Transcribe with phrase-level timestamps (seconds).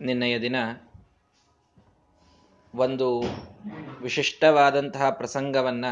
[0.00, 0.56] ನಿನ್ನೆಯ ದಿನ
[2.74, 3.22] ಒಂದು
[4.00, 5.84] ವಿಶಿಷ್ಟವಾದಂತಹ ಪ್ರಸಂಗವನ್ನ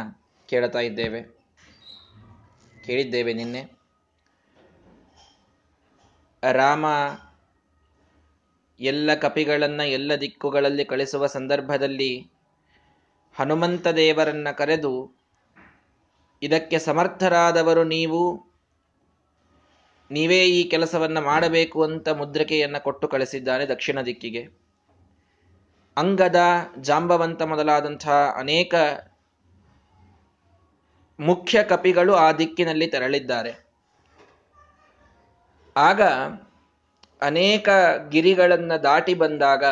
[0.46, 1.22] ಕೇಳ್ತಾ ಇದ್ದೇವೆ.
[2.87, 3.73] ಕೇಳಿದ್ದೇವೆ ನಿನ್ನೆ.
[6.53, 6.85] ರಾಮ
[8.81, 12.31] ಎಲ್ಲ ಕಪಿಗಳನ್ನ ಎಲ್ಲ ದಿಕ್ಕುಗಳಲ್ಲಿ ಕಳಿಸುವ ಸಂದರ್ಭದಲ್ಲಿ
[13.35, 15.24] ಹನುಮಂತ ದೇವರನ್ನ ಕರೆದು
[16.45, 18.55] ಇದಕ್ಕೆ ಸಮರ್ಥರಾದವರು ನೀವು.
[20.11, 24.65] ನೀವೇ ಈ ಕೆಲಸವನ್ನು ಮಾಡಬೇಕು ಅಂತ ಮುದ್ರಿಕೆಯನ್ನು ಕೊಟ್ಟು ಕಳಿಸಿದ್ದಾನೆ ದಕ್ಷಿಣ ದಿಕ್ಕಿಗೆ.
[25.97, 26.41] ಅಂಗದ
[26.80, 28.75] ಜಾಂಬವಂತ ಮೊದಲಾದಂತಹ ಅನೇಕ
[31.20, 33.53] ಮುಖ್ಯ ಕಪಿಗಳು ಆ ದಿಕ್ಕಿನಲ್ಲಿ ತೆರಳಿದ್ದಾರೆ.
[35.77, 36.03] ಆಗ
[37.23, 37.69] ಅನೇಕ
[38.09, 39.65] ಗಿರಿಗಳನ್ನು ದಾಟಿ ಬಂದಾಗ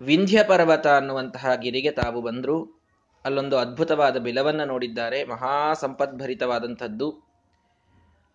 [0.00, 2.75] ವಿಂಧ್ಯ ಪರ್ವತ ಅನ್ನುವಂತಹ ಗಿರಿಗೆ ತಾವು ಬಂದ್ರು.
[3.26, 7.08] ಅಲ್ಲೊಂದು ಅದ್ಭುತವಾದ ಬಿಲವನ್ನ ನೋಡಿದ್ದಾರೆ, ಮಹಾ ಸಂಪದ್ಭರಿತವಾದಂಥದ್ದು.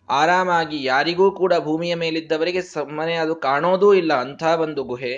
[0.08, 5.14] ಆರಾಮಾಗಿ ಯಾರಿಗೂ ಕೂಡ ಭೂಮಿಯ ಮೇಲಿದ್ದವರಿಗೆ ಸಮನೆ ಅದು ಕಾಣೋದೂ ಇಲ್ಲ, ಅಂಥ ಒಂದು ಗುಹೆ.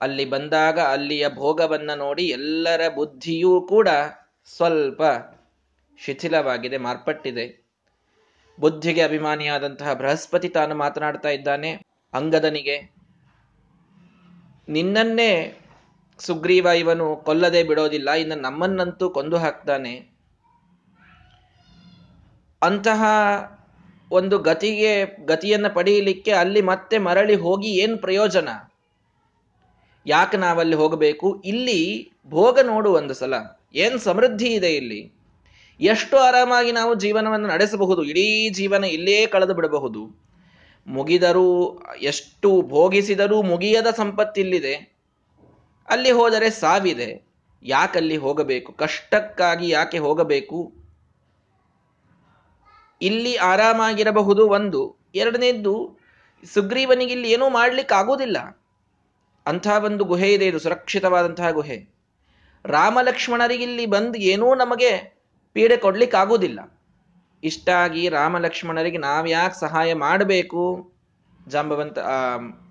[0.00, 3.88] ಅಲ್ಲಿ ಬಂದಾಗ ಅಲ್ಲಿಯ ಭೋಗವನ್ನ ನೋಡಿ ಎಲ್ಲರ ಬುದ್ಧಿಯೂ ಕೂಡ
[4.56, 5.02] ಸ್ವಲ್ಪ
[5.98, 7.46] ಶಿಥಿಲವಾಗಿದೆ, ಮಾರ್ಪಟ್ಟಿದೆ.
[8.58, 11.70] ಬುದ್ಧಿಗೆ ಅಭಿಮಾನಿಯಾದಂತಹ ಬೃಹಸ್ಪತಿ ತಾನು ಮಾತನಾಡ್ತಾ ಇದ್ದಾನೆ,
[12.14, 12.76] ಅಂಗದನಿಗೆ,
[14.68, 15.32] ನಿನ್ನನ್ನೇ
[16.20, 20.10] ಸುಗ್ರೀವ ಇವನು ಕೊಲ್ಲದೆ ಬಿಡೋದಿಲ್ಲ, ಇನ್ನು ನಮ್ಮನ್ನಂತೂ ಕೊಂದು ಹಾಕ್ತಾನೆ.
[22.62, 23.04] ಅಂತಹ
[24.10, 28.48] ಒಂದು ಗತಿಗೆ, ಗತಿಯನ್ನ ಪಡೆಯಲಿಕ್ಕೆ ಅಲ್ಲಿ ಮತ್ತೆ ಮರಳಿ ಹೋಗಿ ಏನು ಪ್ರಯೋಜನ?
[30.06, 31.42] ಯಾಕೆ ನಾವಲ್ಲಿ ಹೋಗಬೇಕು?
[31.44, 33.34] ಇಲ್ಲಿ ಭೋಗ ನೋಡು ಒಂದು ಸಲ.
[33.74, 35.12] ಏನ್ ಸಮೃದ್ಧಿ ಇದೆ ಇಲ್ಲಿ?
[35.80, 38.02] ಎಷ್ಟು ಆರಾಮಾಗಿ ನಾವು ಜೀವನವನ್ನು ನಡೆಸಬಹುದು?
[38.02, 40.20] ಇಡೀ ಜೀವನ ಇಲ್ಲೇ ಕಳೆದು ಬಿಡಬಹುದು.
[40.86, 44.99] ಮುಗಿದರೂ, ಎಷ್ಟು ಭೋಗಿಸಿದರೂ ಮುಗಿಯದ ಸಂಪತ್ತಿಲ್ಲಿದೆ.
[45.90, 47.22] ಅಲ್ಲಿ ಹೋದರೆ ಸಾವಿದೆ.
[47.62, 48.72] ಯಾಕಲ್ಲಿ ಹೋಗಬೇಕು?
[48.72, 50.72] ಕಷ್ಟಕ್ಕಾಗಿ ಯಾಕೆ ಹೋಗಬೇಕು?
[53.02, 54.96] ಇಲ್ಲಿ ಆರಾಮಾಗಿರಬಹುದು ಒಂದು.
[55.14, 55.98] ಎರಡನೇದ್ದು,
[56.54, 58.64] ಸುಗ್ರೀವನಿಗೆ ಇಲ್ಲಿ ಏನೂ ಮಾಡ್ಲಿಕ್ಕೆ ಆಗೋದಿಲ್ಲ
[59.46, 61.88] ಅಂಥ ಒಂದು ಗುಹೆ ಇದೆ, ಇದು ಸುರಕ್ಷಿತವಾದಂತಹ ಗುಹೆ.
[62.64, 65.20] ರಾಮಲಕ್ಷ್ಮಣರಿಗೆ ಲಕ್ಷ್ಮಣರಿಗಿಲ್ಲಿ ಬಂದು ಏನೂ ನಮಗೆ
[65.52, 66.80] ಪೀಡೆ ಕೊಡ್ಲಿಕ್ಕಾಗೋದಿಲ್ಲ
[67.44, 70.92] ಇಷ್ಟಾಗಿ ರಾಮಲಕ್ಷ್ಮಣರಿಗೆ ನಾವು ಯಾಕೆ ಸಹಾಯ ಮಾಡಬೇಕು?
[71.48, 71.98] ಜಾಂಬವಂತ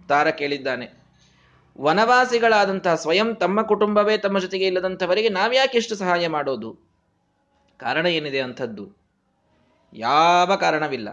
[0.09, 0.98] ತಾರ ಕೇಳಿದ್ದಾನೆ.
[1.79, 6.89] ವನವಾಸಿಗಳಾದಂತಹ ಸ್ವಯಂ ತಮ್ಮ ಕುಟುಂಬವೇ ತಮ್ಮ ಜೊತೆಗೆ ಇಲ್ಲದಂಥವರಿಗೆ ನಾವ್ಯಾಕೆ ಎಷ್ಟು ಸಹಾಯ ಮಾಡೋದು?
[7.77, 8.97] ಕಾರಣ ಏನಿದೆ ಅಂಥದ್ದು?
[9.93, 11.09] ಯಾವ ಕಾರಣವಿಲ್ಲ.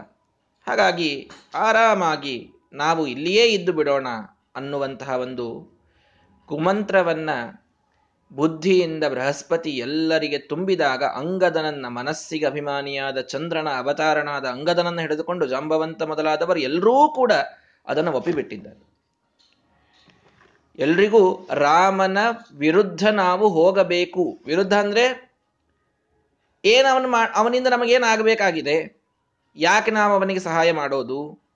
[0.67, 4.07] ಹಾಗಾಗಿ ಆರಾಮಾಗಿ ನಾವು ಇಲ್ಲಿಯೇ ಇದ್ದು ಬಿಡೋಣ
[4.55, 5.77] ಅನ್ನುವಂತಹ ಒಂದು
[6.45, 7.29] ಕುಮಂತ್ರವನ್ನ
[8.33, 17.31] ಬುದ್ಧಿಯಿಂದ ಬೃಹಸ್ಪತಿ ಎಲ್ಲರಿಗೆ ತುಂಬಿದಾಗ ಅಂಗದನನ್ನ, ಮನಸ್ಸಿಗೆ ಅಭಿಮಾನಿಯಾದ ಚಂದ್ರನ, ಅವತಾರನಾದ ಅಂಗದನನ್ನ ಹಿಡಿದುಕೊಂಡು ಜಾಂಬವಂತ ಮೊದಲಾದವರು ಎಲ್ಲರೂ ಕೂಡ
[17.87, 18.86] ಅದನ್ನು ಒಪ್ಪಿಬಿಟ್ಟಿದ್ದಾರೆ.
[20.77, 22.17] ಎಲ್ರಿಗೂ ರಾಮನ
[22.53, 24.43] ವಿರುದ್ಧ ನಾವು ಹೋಗಬೇಕು.
[24.45, 25.33] ವಿರುದ್ಧ ಅಂದ್ರೆ
[26.65, 29.03] ಏನು ಅವನು ಮಾ, ಅವನಿಂದ ನಮಗೇನಾಗಬೇಕಾಗಿದೆ
[29.55, 31.47] ಯಾಕೆ ನಾವು ಅವನಿಗೆ ಸಹಾಯ ಮಾಡೋದು?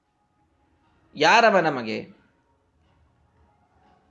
[1.16, 2.08] ಯಾರವ ನಮಗೆ?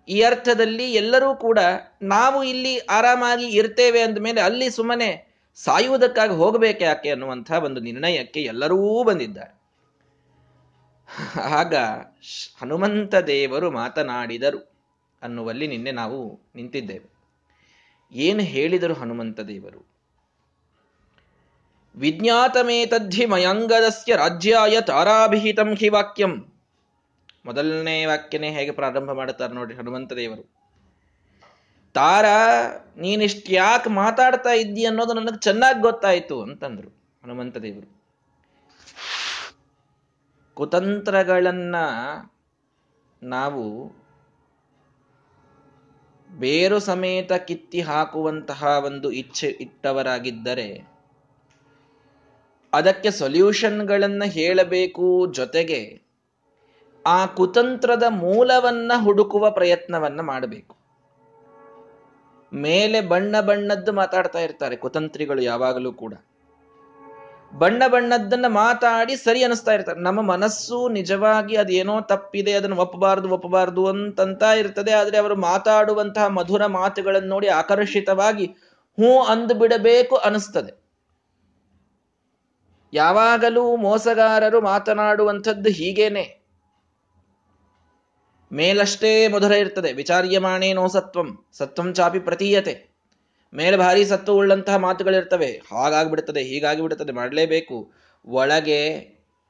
[0.09, 1.59] ಈ ಅರ್ಥದಲ್ಲಿ ಎಲ್ಲರೂ ಕೂಡ
[2.03, 9.05] ನಾವು ಇಲ್ಲಿ ಆರಾಮಾಗಿ ಇರ್ತೇವೆ ಅಂದ ಮೇಲೆ ಅಲ್ಲಿ ಸುಮ್ಮನೆ ಸಾಯುವುದಕ್ಕಾಗಿ ಹೋಗಬೇಕು ಯಾಕೆ ಅನ್ನುವಂಥ ಒಂದು ನಿರ್ಣಯಕ್ಕೆ ಎಲ್ಲರೂ
[9.05, 9.61] ಬಂದಿದ್ದಾರೆ.
[11.41, 11.75] ಆಗ
[12.61, 14.70] ಹನುಮಂತ ದೇವರು ಮಾತನಾಡಿದರು.
[15.23, 17.11] ಅನ್ನುವಲ್ಲಿ ನಿನ್ನೆ ನಾವು ನಿಂತಿದ್ದೇವೆ.
[18.13, 19.91] ಏನು ಹೇಳಿದರು ಹನುಮಂತ ದೇವರು?
[21.97, 26.53] ವಿಜ್ಞಾತಮೇತದ್ಧಿ ಮಯಂಗದಸ್ಯ ರಾಜ್ಯಾಯ ತಾರಾಭಿಹಿತಂ ಹಿ ವಾಕ್ಯಂ.
[27.45, 30.61] ಮೊದಲನೇ ವಾಕ್ಯನೇ ಹೇಗೆ ಪ್ರಾರಂಭ ಮಾಡುತ್ತಾರೆ ನೋಡಿ ಹನುಮಂತ ದೇವರು.
[31.95, 32.25] ತಾರ
[32.97, 36.89] ನೀನಿಷ್ಟು ಯಾಕೆ ಮಾತಾಡ್ತಾ ಇದ್ದಿ ಅನ್ನೋದು ನನಗೆ ಚೆನ್ನಾಗಿ ಗೊತ್ತಾಯಿತು ಅಂತಂದ್ರು
[37.25, 38.01] ಹನುಮಂತ ದೇವರು.
[40.55, 41.77] ಕುತಂತ್ರಗಳನ್ನ
[43.23, 43.93] ನಾವು
[46.39, 50.89] ಬೇರು ಸಮೇತ ಕಿತ್ತಿ ಹಾಕುವಂತಹ ಒಂದು ಇಚ್ಛೆ ಇಟ್ಟವರಾಗಿದ್ದರೆ
[52.73, 56.03] ಅದಕ್ಕೆ ಸೊಲ್ಯೂಷನ್ಗಳನ್ನು ಹೇಳಬೇಕು ಜೊತೆಗೆ
[57.07, 60.77] ಆ ಕುತಂತ್ರದ ಮೂಲವನ್ನ ಹುಡುಕುವ ಪ್ರಯತ್ನವನ್ನ ಮಾಡಬೇಕು.
[62.53, 66.15] ಮೇಲೆ ಬಣ್ಣ ಬಣ್ಣದ್ದು ಮಾತಾಡ್ತಾ ಇರ್ತಾರೆ ಕುತಂತ್ರಿಗಳು ಯಾವಾಗಲೂ ಕೂಡ.
[67.53, 70.01] ಬಣ್ಣ ಬಣ್ಣದ್ದನ್ನ ಮಾತಾಡಿ ಸರಿ ಅನಿಸ್ತಾ ಇರ್ತಾರೆ.
[70.01, 74.93] ನಮ್ಮ ಮನಸ್ಸು ನಿಜವಾಗಿ ಅದೇನೋ ತಪ್ಪಿದೆ, ಅದನ್ನು ಒಪ್ಪಬಾರ್ದು ಒಪ್ಪಬಾರ್ದು ಅಂತಂತ ಇರ್ತದೆ.
[74.93, 80.81] ಆದ್ರೆ ಅವರು ಮಾತಾಡುವಂತಹ ಮಧುರ ಮಾತುಗಳನ್ನು ನೋಡಿ ಆಕರ್ಷಿತವಾಗಿ ಹ್ಞೂ ಅಂದು ಬಿಡಬೇಕು ಅನಿಸ್ತದೆ
[82.95, 86.41] ಯಾವಾಗಲೂ ಮೋಸಗಾರರು ಮಾತನಾಡುವಂಥದ್ದು ಹೀಗೇನೆ.
[88.53, 89.93] ಮೇಲಷ್ಟೇ ಮಧುರ ಇರ್ತದೆ.
[89.93, 92.90] ವಿಚಾರ್ಯಮಾಣೇನೋ ಸತ್ವಂ ಸತ್ವಂ ಚಾಪಿ ಪ್ರತೀಯತೆ.
[93.55, 97.93] ಮೇಲೆ ಭಾರಿ ಸತ್ತು ಉಳ್ಳಂತಹ ಮಾತುಗಳಿರ್ತವೆ ಹಾಗಾಗ್ಬಿಡ್ತದೆ ಹೀಗಾಗಿ ಬಿಡುತ್ತದೆ ಮಾಡಲೇಬೇಕು.
[98.27, 99.01] ಒಳಗೆ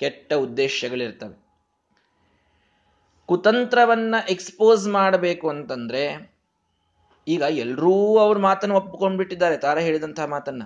[0.00, 1.50] ಕೆಟ್ಟ ಉದ್ದೇಶಗಳಿರ್ತವೆ
[3.26, 6.32] ಕುತಂತ್ರವನ್ನ ಎಕ್ಸ್ಪೋಸ್ ಮಾಡಬೇಕು ಅಂತಂದ್ರೆ,
[7.28, 10.62] ಈಗ ಎಲ್ಲರೂ ಅವ್ರ ಮಾತನ್ನು ಒಪ್ಪಿಕೊಂಡ್ಬಿಟ್ಟಿದ್ದಾರೆ, ತಾರ ಹೇಳಿದಂತಹ ಮಾತನ್ನ.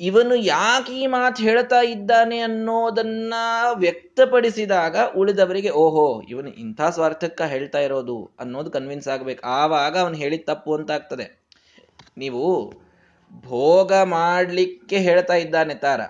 [0.00, 3.34] ಇವನು ಯಾಕೆ ಈ ಮಾತು ಹೇಳ್ತಾ ಇದ್ದಾನೆ ಅನ್ನೋದನ್ನ
[3.74, 9.48] ವ್ಯಕ್ತಪಡಿಸಿದಾಗ ಉಳಿದವರಿಗೆ, ಓಹೋ, ಇವನು ಇಂಥ ಸ್ವಾರ್ಥಕ್ಕ ಹೇಳ್ತಾ ಇರೋದು ಅನ್ನೋದು ಕನ್ವಿನ್ಸ್ ಆಗ್ಬೇಕು.
[9.48, 11.47] ಆವಾಗ ಅವನು ಹೇಳಿದ ತಪ್ಪು ಅಂತ ಆಗ್ತದೆ.
[12.16, 12.72] ನೀವು
[13.44, 16.00] ಭೋಗ ಮಾಡಲಿಕ್ಕೆ ಹೇಳ್ತಾ ಇದ್ದಾನೆ ತಾರ.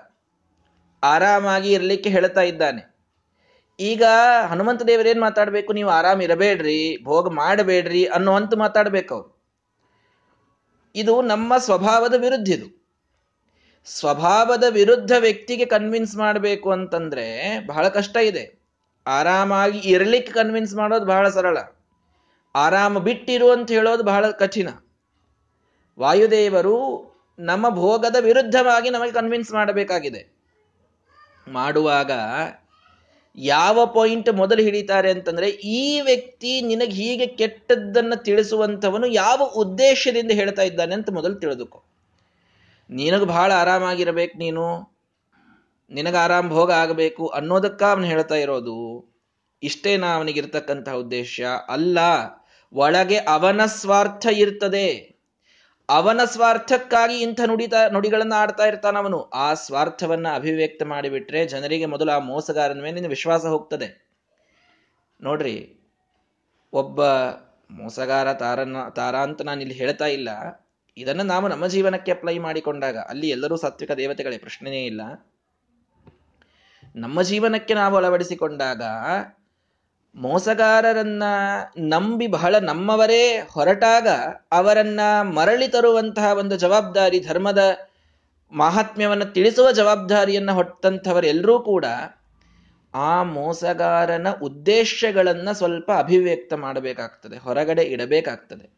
[1.03, 2.89] ಆರಾಮಾಗಿ ಇರಲಿಕ್ಕೆ ಹೇಳ್ತಾ ಇದ್ದಾನೆ.
[3.79, 4.03] ಈಗ
[4.47, 5.73] ಹನುಮಂತ ದೇವರೇನು ಮಾತಾಡಬೇಕು?
[5.73, 9.39] ನೀವು ಆರಾಮ್ ಇರಬೇಡ್ರಿ, ಭೋಗ ಮಾಡಬೇಡ್ರಿ ಅನ್ನುವಂತ ಮಾತಾಡ್ಬೇಕು
[10.95, 12.79] ಇದು ನಮ್ಮ ಸ್ವಭಾವದ ವಿರುದ್ಧ ಇದು.
[13.85, 18.59] ಸ್ವಭಾವದ ವಿರುದ್ಧ ವ್ಯಕ್ತಿಗೆ ಕನ್ವಿನ್ಸ್ ಮಾಡಬೇಕು ಅಂತಂದ್ರೆ ಬಹಳ ಕಷ್ಟ ಇದೆ.
[19.07, 21.57] ಆರಾಮಾಗಿ ಇರಲಿಕ್ಕೆ ಕನ್ವಿನ್ಸ್ ಮಾಡೋದು ಬಹಳ ಸರಳ.
[22.55, 24.69] ಆರಾಮ ಬಿಟ್ಟಿರು ಅಂತ ಹೇಳೋದು ಬಹಳ ಕಠಿಣ.
[25.99, 27.09] ವಾಯುದೇವರು
[27.39, 30.39] ನಮ್ಮ ಭೋಗದ ವಿರುದ್ಧವಾಗಿ ನಮಗೆ ಕನ್ವಿನ್ಸ್ ಮಾಡಬೇಕಾಗಿದೆ.
[31.47, 32.11] ಮಾಡುವಾಗ
[33.35, 40.95] ಯಾವ ಪಾಯಿಂಟ್ ಮೊದಲು ಹಿಡಿತಾರೆ ಅಂತಂದ್ರೆ ಈ ವ್ಯಕ್ತಿ ನಿನಗೆ ಹೀಗೆ ಕೆಟ್ಟದ್ದನ್ನು ತಿಳಿಸುವಂಥವನು ಯಾವ ಉದ್ದೇಶದಿಂದ ಹೇಳ್ತಾ ಇದ್ದಾನೆ
[40.95, 41.83] ಅಂತ ಮೊದಲು ತಿಳಿದುಕೋ.
[42.89, 44.97] ನಿನಗೆ ಬಹಳ ಆರಾಮಾಗಿರಬೇಕು ನೀನು.
[45.91, 49.09] ನಿನಗೆ ಆರಾಮ ಭೋಗ ಆಗಬೇಕು ಅನ್ನೋದಕ್ಕ ಅವನು ಹೇಳ್ತಾ ಇರೋದು.
[49.63, 51.97] ಇಷ್ಟೇನಾ ಅವನಿಗಿರ್ತಕ್ಕಂತಹ ಉದ್ದೇಶ ಅಲ್ಲ.
[52.73, 55.18] ಒಳಗೆ ಅವನ ಸ್ವಾರ್ಥ ಇರ್ತದೆ.
[55.89, 59.19] ಅವನ ಸ್ವಾರ್ಥಕ್ಕಾಗಿ ಇಂಥ ನುಡಿತ ನುಡಿಗಳನ್ನ ಆಡ್ತಾ ಇರ್ತಾನ ಅವನು.
[59.21, 63.87] ಆ ಸ್ವಾರ್ಥವನ್ನ ಅಭಿವ್ಯಕ್ತ ಮಾಡಿಬಿಟ್ರೆ ಜನರಿಗೆ ಮೊದಲು ಆ ಮೋಸಗಾರನ ಮೇಲೆ ವಿಶ್ವಾಸ ಹೋಗ್ತದೆ.
[65.21, 65.55] ನೋಡ್ರಿ,
[66.73, 67.05] ಒಬ್ಬ
[67.71, 70.29] ಮೋಸಗಾರ ತಾರನ್ನ ತಾರ ಅಂತ ನಾನು ಇಲ್ಲಿ ಹೇಳ್ತಾ ಇಲ್ಲ.
[70.97, 75.01] ಇದನ್ನು ನಾವು ನಮ್ಮ ಜೀವನಕ್ಕೆ ಅಪ್ಲೈ ಮಾಡಿಕೊಂಡಾಗ, ಅಲ್ಲಿ ಎಲ್ಲರೂ ಸಾತ್ವಿಕ ದೇವತೆಗಳೇ ಪ್ರಶ್ನೆಯೇ ಇಲ್ಲ.
[76.95, 78.81] ನಮ್ಮ ಜೀವನಕ್ಕೆ ನಾವು ಅಳವಡಿಸಿಕೊಂಡಾಗ
[80.15, 81.23] ಮೋಸಗಾರರನ್ನ
[81.77, 84.07] ನಂಬಿ ಬಹಳ ನಮ್ಮವರೇ ಹೊರಟಾಗ
[84.51, 87.57] ಅವರನ್ನ ಮರಳಿ ತರುವಂತಹ ಒಂದು ಜವಾಬ್ದಾರಿ, ಧರ್ಮದ
[88.51, 91.85] ಮಹಾತ್ಮ್ಯವನ್ನು ತಿಳಿಸುವ ಜವಾಬ್ದಾರಿಯನ್ನು ಹೊತ್ತಂಥವರೆಲ್ಲರೂ ಕೂಡ
[92.93, 98.69] ಆ ಮೋಸಗಾರನ ಉದ್ದೇಶಗಳನ್ನ ಸ್ವಲ್ಪ ಅಭಿವ್ಯಕ್ತ ಮಾಡಬೇಕಾಗ್ತದೆ, ಹೊರಗಡೆ ಇಡಬೇಕಾಗ್ತದೆ.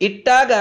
[0.00, 0.52] ಇಟ್ಟಾಗ,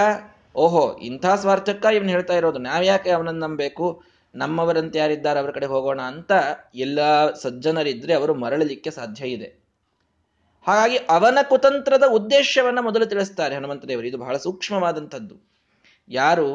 [0.56, 4.04] ಓಹೋ, ಇಂಥ ಸ್ವಾರ್ಥಕ್ಕ ಇವನು ಹೇಳ್ತಾ ಇರೋದು ನಾವ್ಯಾಕೆ ಅವನನ್ನು ನಂಬಬೇಕು,
[4.36, 6.32] ನಮ್ಮವರಂತೆ ಯಾರಿದ್ದಾರೆ ಅವರ ಕಡೆ ಹೋಗೋಣ ಅಂತ
[6.76, 9.61] ಎಲ್ಲ ಸಜ್ಜನರಿದ್ರೆ ಅವರು ಮರಳಲಿಕ್ಕೆ ಸಾಧ್ಯ ಇದೆ.
[10.68, 14.08] ಹಾಗಾಗಿ ಅವನ ಕುತಂತ್ರದ ಉದ್ದೇಶವನ್ನ ಮೊದಲು ತಿಳಿಸ್ತಾರೆ ಹನುಮಂತ ದೇವರು.
[14.08, 15.36] ಇದು ಬಹಳ ಸೂಕ್ಷ್ಮವಾದಂಥದ್ದು.
[16.10, 16.48] ಯಾರು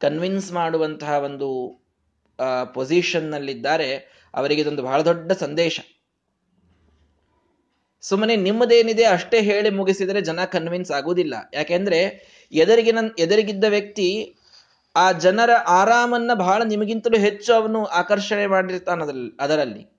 [0.00, 1.48] ಕನ್ವಿನ್ಸ್ ಮಾಡುವಂತಹ ಒಂದು
[2.74, 3.88] ಪೊಸಿಷನ್ನಲ್ಲಿದ್ದಾರೆ
[4.34, 5.80] ಅವರಿಗೆ ಇದೊಂದು ಬಹಳ ದೊಡ್ಡ ಸಂದೇಶ.
[8.00, 11.34] ಸುಮ್ಮನೆ ನಿಮ್ಮದೇನಿದೆ ಅಷ್ಟೇ ಹೇಳಿ ಮುಗಿಸಿದರೆ ಜನ ಕನ್ವಿನ್ಸ್ ಆಗುವುದಿಲ್ಲ.
[11.54, 12.00] ಯಾಕೆಂದ್ರೆ
[12.52, 14.36] ಎದುರಿಗಿನ ಎದುರಿಗಿದ್ದ ವ್ಯಕ್ತಿ
[14.96, 19.02] ಆ ಜನರ ಆರಾಮನ್ನ ಬಹಳ ನಿಮಗಿಂತಲೂ ಹೆಚ್ಚು ಅವನು ಆಕರ್ಷಣೆ ಮಾಡಿರ್ತಾನ
[19.40, 19.97] ಅದರಲ್ಲಿ.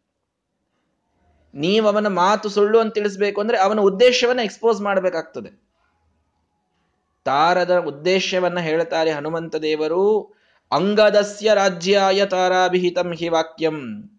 [1.54, 5.69] ನೀವು ಅವನ ಮಾತು ಸುಳ್ಳು ಅಂತ ತಿಳಿಸ್ಬೇಕು ಅಂದ್ರೆ ಅವನ ಉದ್ದೇಶವನ್ನ ಎಕ್ಸ್ಪೋಸ್ ಮಾಡಬೇಕಾಗ್ತದೆ.
[7.25, 10.36] ತಾರದ ಉದ್ದೇಶವನ್ನ ಹೇಳ್ತಾರೆ ಹನುಮಂತ ದೇವರು,
[10.72, 14.10] ಅಂಗದಸ್ಯ ರಾಜ್ಯಾಯ ತಾರಾಭಿಹಿತಂ ಹಿ ವಾಕ್ಯಂ.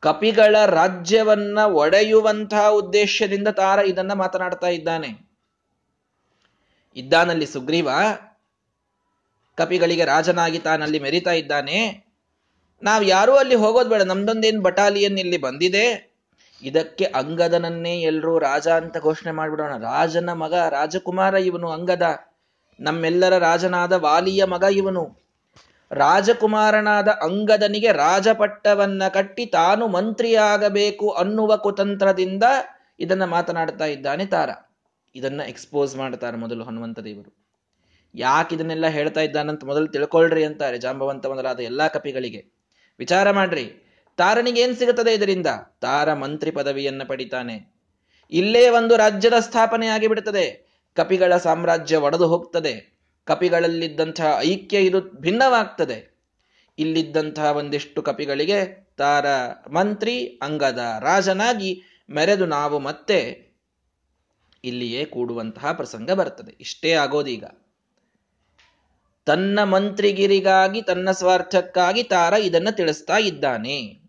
[0.00, 5.28] ಕಪಿಗಳ ರಾಜ್ಯವನ್ನ ಒಡೆಯುವಂತಹ ಉದ್ದೇಶದಿಂದ ತಾರ ಇದನ್ನ ಮಾತನಾಡ್ತಾ ಇದ್ದಾನೆ.
[6.96, 7.88] ಇದ್ದಾನಲ್ಲಿ ಸುಗ್ರೀವ
[9.54, 12.06] ಕಪಿಗಳಿಗೆ ರಾಜನಾಗಿ ತಾನಲ್ಲಿ ಮೆರಿತಾ ಇದ್ದಾನೆ.
[12.82, 16.07] ನಾವು ಯಾರೂ ಅಲ್ಲಿ ಹೋಗೋದು ಬೇಡ, ನಮ್ದೊಂದೇನು ಬಟಾಲಿಯನ್ ಇಲ್ಲಿ ಬಂದಿದೆ.
[16.62, 19.76] ಇದಕ್ಕೆ ಅಂಗದನನ್ನೇ ಎಲ್ಲರೂ ರಾಜ ಅಂತ ಘೋಷಣೆ ಮಾಡಿಬಿಡೋಣ.
[19.76, 22.02] ರಾಜನ ಮಗ ರಾಜಕುಮಾರ ಇವನು ಅಂಗದ.
[22.80, 25.28] ನಮ್ಮೆಲ್ಲರ ರಾಜನಾದ ವಾಲಿಯ ಮಗ ಇವನು.
[25.90, 32.44] ರಾಜಕುಮಾರನಾದ ಅಂಗದನಿಗೆ ರಾಜಪಟ್ಟವನ್ನ ಕಟ್ಟಿ ತಾನು ಮಂತ್ರಿಯಾಗಬೇಕು ಅನ್ನುವ ಕುತಂತ್ರದಿಂದ
[33.00, 34.50] ಇದನ್ನ ಮಾತನಾಡ್ತಾ ಇದ್ದಾನೆ ತಾರ.
[35.14, 37.48] ಇದನ್ನ ಎಕ್ಸ್ಪೋಸ್ ಮಾಡ್ತಾರೆ ಮೊದಲು ಹನುಮಂತ ದೇವರು.
[38.14, 42.58] ಯಾಕೆ ಇದನ್ನೆಲ್ಲ ಹೇಳ್ತಾ ಇದ್ದಾನಂತ ಮೊದಲು ತಿಳ್ಕೊಳ್ರಿ ಅಂತಾರೆ ಜಾಂಬವಂತ ಮೊದಲಾದ ಎಲ್ಲಾ ಕಪಿಗಳಿಗೆ.
[42.98, 43.87] ವಿಚಾರ ಮಾಡ್ರಿ.
[44.18, 45.46] ತಾರನಿಗೆ ಏನ್ ಸಿಗುತ್ತದೆ ಇದರಿಂದ?
[45.80, 47.74] ತಾರ ಮಂತ್ರಿ ಪದವಿಯನ್ನ ಪಡಿತಾನೆ.
[48.30, 52.98] ಇಲ್ಲೇ ಒಂದು ರಾಜ್ಯದ ಸ್ಥಾಪನೆ ಆಗಿಬಿಡುತ್ತದೆ ಕಪಿಗಳ ಸಾಮ್ರಾಜ್ಯ ಒಡೆದು ಹೋಗ್ತದೆ.
[53.24, 56.18] ಕಪಿಗಳಲ್ಲಿದ್ದಂತಹ ಐಕ್ಯ ಇದು ಭಿನ್ನವಾಗ್ತದೆ.
[56.78, 59.26] ಇಲ್ಲಿದ್ದಂತಹ ಒಂದಿಷ್ಟು ಕಪಿಗಳಿಗೆ ತಾರ
[59.72, 63.48] ಮಂತ್ರಿ, ಅಂಗದ ರಾಜನಾಗಿ ಮೆರೆದು ನಾವು ಮತ್ತೆ
[64.64, 66.56] ಇಲ್ಲಿಯೇ ಕೂಡುವಂತಹ ಪ್ರಸಂಗ ಬರ್ತದೆ.
[66.60, 67.44] ಇಷ್ಟೇ ಆಗೋದೀಗ.
[69.24, 74.07] ತನ್ನ ಮಂತ್ರಿಗಿರಿಗಾಗಿ, ತನ್ನ ಸ್ವಾರ್ಥಕ್ಕಾಗಿ ತಾರ ಇದನ್ನು ತಿಳಿಸ್ತಾ ಇದ್ದಾನೆ.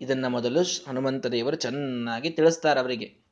[0.00, 3.28] ಇದನ್ನ ಮೊದಲು ಹನುಮಂತ ದೇವರು ಚೆನ್ನಾಗಿ ತಿಳಿಸ್ತಾರೆ ಅವರಿಗೆ.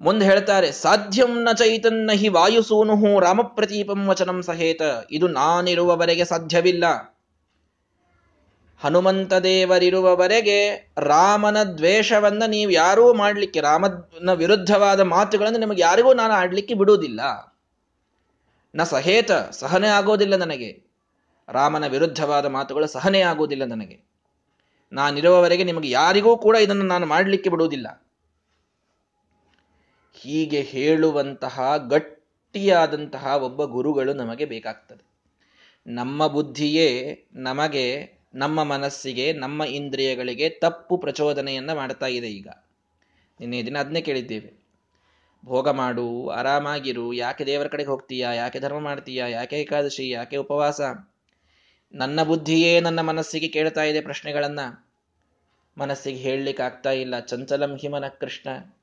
[0.00, 4.82] ಮುಂದೆ ಹೇಳ್ತಾರೆ, ಸಾಧ್ಯಂ ನ ಚೈತನ್ನ ಹಿ ವಾಯುಸೂನು ರಾಮಪ್ರತೀಪಂ ವಚನಂ ಸಹೇತ.
[5.10, 7.16] ಇದು ನಾನಿರುವವರೆಗೆ ಸಾಧ್ಯವಿಲ್ಲ.
[8.80, 17.20] ಹನುಮಂತ ದೇವರಿರುವವರೆಗೆ ರಾಮನ ದ್ವೇಷವನ್ನ ನೀವು ಯಾರೂ ಮಾಡಲಿಕ್ಕೆ, ರಾಮನ ವಿರುದ್ಧವಾದ ಮಾತುಗಳನ್ನು ನಿಮಗೆ ಯಾರಿಗೂ ನಾನು ಆಡ್ಲಿಕ್ಕೆ ಬಿಡುವುದಿಲ್ಲ.
[18.74, 20.84] ನ ಸಹೇತ ಸಹನೆ ಆಗೋದಿಲ್ಲ ನನಗೆ.
[21.48, 24.15] ರಾಮನ ವಿರುದ್ಧವಾದ ಮಾತುಗಳು ಸಹನೆ ಆಗೋದಿಲ್ಲ ನನಗೆ.
[24.92, 28.06] ನಾನಿರುವವರೆಗೆ ನಿಮಗೆ ಯಾರಿಗೂ ಕೂಡ ಇದನ್ನು ನಾನು ಮಾಡಲಿಕ್ಕೆ ಬಿಡುವುದಿಲ್ಲ.
[30.12, 35.06] ಹೀಗೆ ಹೇಳುವಂತಹ ಗಟ್ಟಿಯಾದಂತಹ ಒಬ್ಬ ಗುರುಗಳು ನಮಗೆ ಬೇಕಾಗ್ತದೆ.
[35.86, 42.48] ನಮ್ಮ ಬುದ್ಧಿಯೇ ನಮಗೆ, ನಮ್ಮ ಮನಸ್ಸಿಗೆ, ನಮ್ಮ ಇಂದ್ರಿಯಗಳಿಗೆ ತಪ್ಪು ಪ್ರಚೋದನೆಯನ್ನು ಮಾಡ್ತಾ ಇದೆ ಈಗ.
[43.40, 44.66] ನಿನ್ನೆ ದಿನ ಅದನ್ನೇ ಕೇಳಿದ್ದೇವೆ.
[45.44, 50.80] ಭೋಗ ಮಾಡು, ಆರಾಮಾಗಿರು, ಯಾಕೆ ದೇವರ ಕಡೆಗೆ ಹೋಗ್ತೀಯಾ, ಯಾಕೆ ಧರ್ಮ ಮಾಡ್ತೀಯಾ, ಯಾಕೆ ಏಕಾದಶಿ, ಯಾಕೆ ಉಪವಾಸ?
[51.94, 54.60] ನನ್ನ ಬುದ್ಧಿಯೇ ನನ್ನ ಮನಸ್ಸಿಗೆ ಕೇಳ್ತಾ ಇದೆ ಪ್ರಶ್ನೆಗಳನ್ನ.
[55.78, 57.20] ಮನಸ್ಸಿಗೆ ಹೇಳಲಿಕ್ಕೆ ಆಗ್ತಾ ಇಲ್ಲ.
[57.20, 58.74] ಚಂಚಲಂ ಹಿಮನ ಕೃಷ್ಣ.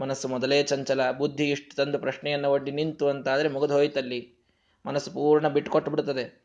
[0.00, 1.10] ಮನಸ್ಸು ಮೊದಲೇ ಚಂಚಲ.
[1.10, 4.34] ಬುದ್ಧಿ ಇಷ್ಟು ತಂದು ಪ್ರಶ್ನೆಯನ್ನು ಒಡ್ಡಿ ನಿಂತು ಅಂತಾದ್ರೆ ಮುಗಿದು ಹೋಯ್ತಲ್ಲಿ.
[4.86, 6.44] ಮನಸ್ಸು ಪೂರ್ಣ ಬಿಟ್ಕೊಟ್ಟು ಬಿಡುತ್ತದೆ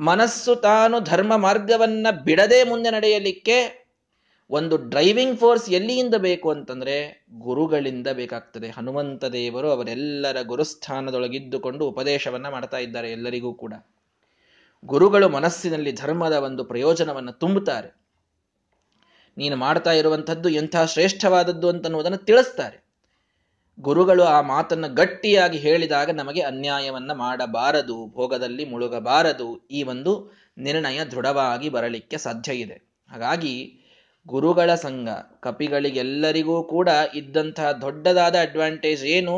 [0.00, 3.87] ಮನಸ್ಸು ತಾನು ಧರ್ಮ ಮಾರ್ಗವನ್ನ ಬಿಡದೆ ಮುಂದೆ ನಡೆಯಲಿಕ್ಕೆ
[4.50, 8.68] ಒಂದು ಡ್ರೈವಿಂಗ್ ಫೋರ್ಸ್ ಎಲ್ಲಿಯಿಂದ ಬೇಕು ಅಂತಂದ್ರೆ ಗುರುಗಳಿಂದ ಬೇಕಾಗ್ತದೆ.
[8.70, 13.74] ಹನುಮಂತ ದೇವರು ಅವರೆಲ್ಲರ ಗುರುಸ್ಥಾನದೊಳಗಿದ್ದುಕೊಂಡು ಉಪದೇಶವನ್ನ ಮಾಡ್ತಾ ಇದ್ದಾರೆ ಎಲ್ಲರಿಗೂ ಕೂಡ.
[14.84, 17.96] ಗುರುಗಳು ಮನಸ್ಸಿನಲ್ಲಿ ಧರ್ಮದ ಒಂದು ಪ್ರಯೋಜನವನ್ನು ತುಂಬುತ್ತಾರೆ.
[19.38, 22.84] ನೀನು ಮಾಡ್ತಾ ಇರುವಂಥದ್ದು ಎಂಥ ಶ್ರೇಷ್ಠವಾದದ್ದು ಅಂತನ್ನುವುದನ್ನು ತಿಳಿಸ್ತಾರೆ.
[23.80, 32.18] ಗುರುಗಳು ಆ ಮಾತನ್ನು ಗಟ್ಟಿಯಾಗಿ ಹೇಳಿದಾಗ ನಮಗೆ ಅನ್ಯಾಯವನ್ನ ಮಾಡಬಾರದು, ಭೋಗದಲ್ಲಿ ಮುಳುಗಬಾರದು, ಈ ಒಂದು ನಿರ್ಣಯ ದೃಢವಾಗಿ ಬರಲಿಕ್ಕೆ
[32.18, 32.88] ಸಾಧ್ಯ ಇದೆ.
[33.10, 33.77] ಹಾಗಾಗಿ
[34.28, 35.08] ಗುರುಗಳ ಸಂಘ
[35.40, 39.34] ಕಪಿಗಳಿಗೆಲ್ಲರಿಗೂ ಕೂಡ ಇದ್ದಂತಹ ದೊಡ್ಡದಾದ ಅಡ್ವಾಂಟೇಜ್ ಏನು?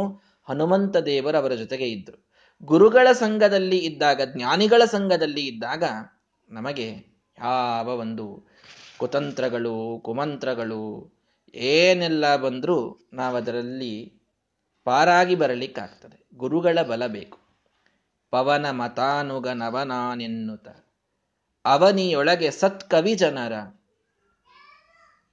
[0.48, 2.18] ಹನುಮಂತ ದೇವರು ಅವರ ಜೊತೆಗೆ ಇದ್ದರು
[2.62, 5.84] ಗುರುಗಳ ಸಂಘದಲ್ಲಿ ಇದ್ದಾಗ, ಜ್ಞಾನಿಗಳ ಸಂಘದಲ್ಲಿ ಇದ್ದಾಗ
[6.48, 6.88] ನಮಗೆ
[7.38, 8.26] ಯಾವ ಒಂದು
[8.98, 10.82] ಕುತಂತ್ರಗಳು, ಕುಮಂತ್ರಗಳು
[11.54, 13.94] ಏನೆಲ್ಲ ಬಂದರೂ ನಾವದರಲ್ಲಿ
[14.84, 16.18] ಪಾರಾಗಿ ಬರಲಿಕ್ಕಾಗ್ತದೆ.
[16.38, 17.38] ಗುರುಗಳ ಬಲ ಬೇಕು.
[18.30, 20.68] ಪವನ ಮತಾನುಗ ನವನಾನೆನ್ನುತ
[21.64, 23.52] ಅವನಿಯೊಳಗೆ ಸತ್ಕವಿ ಜನರ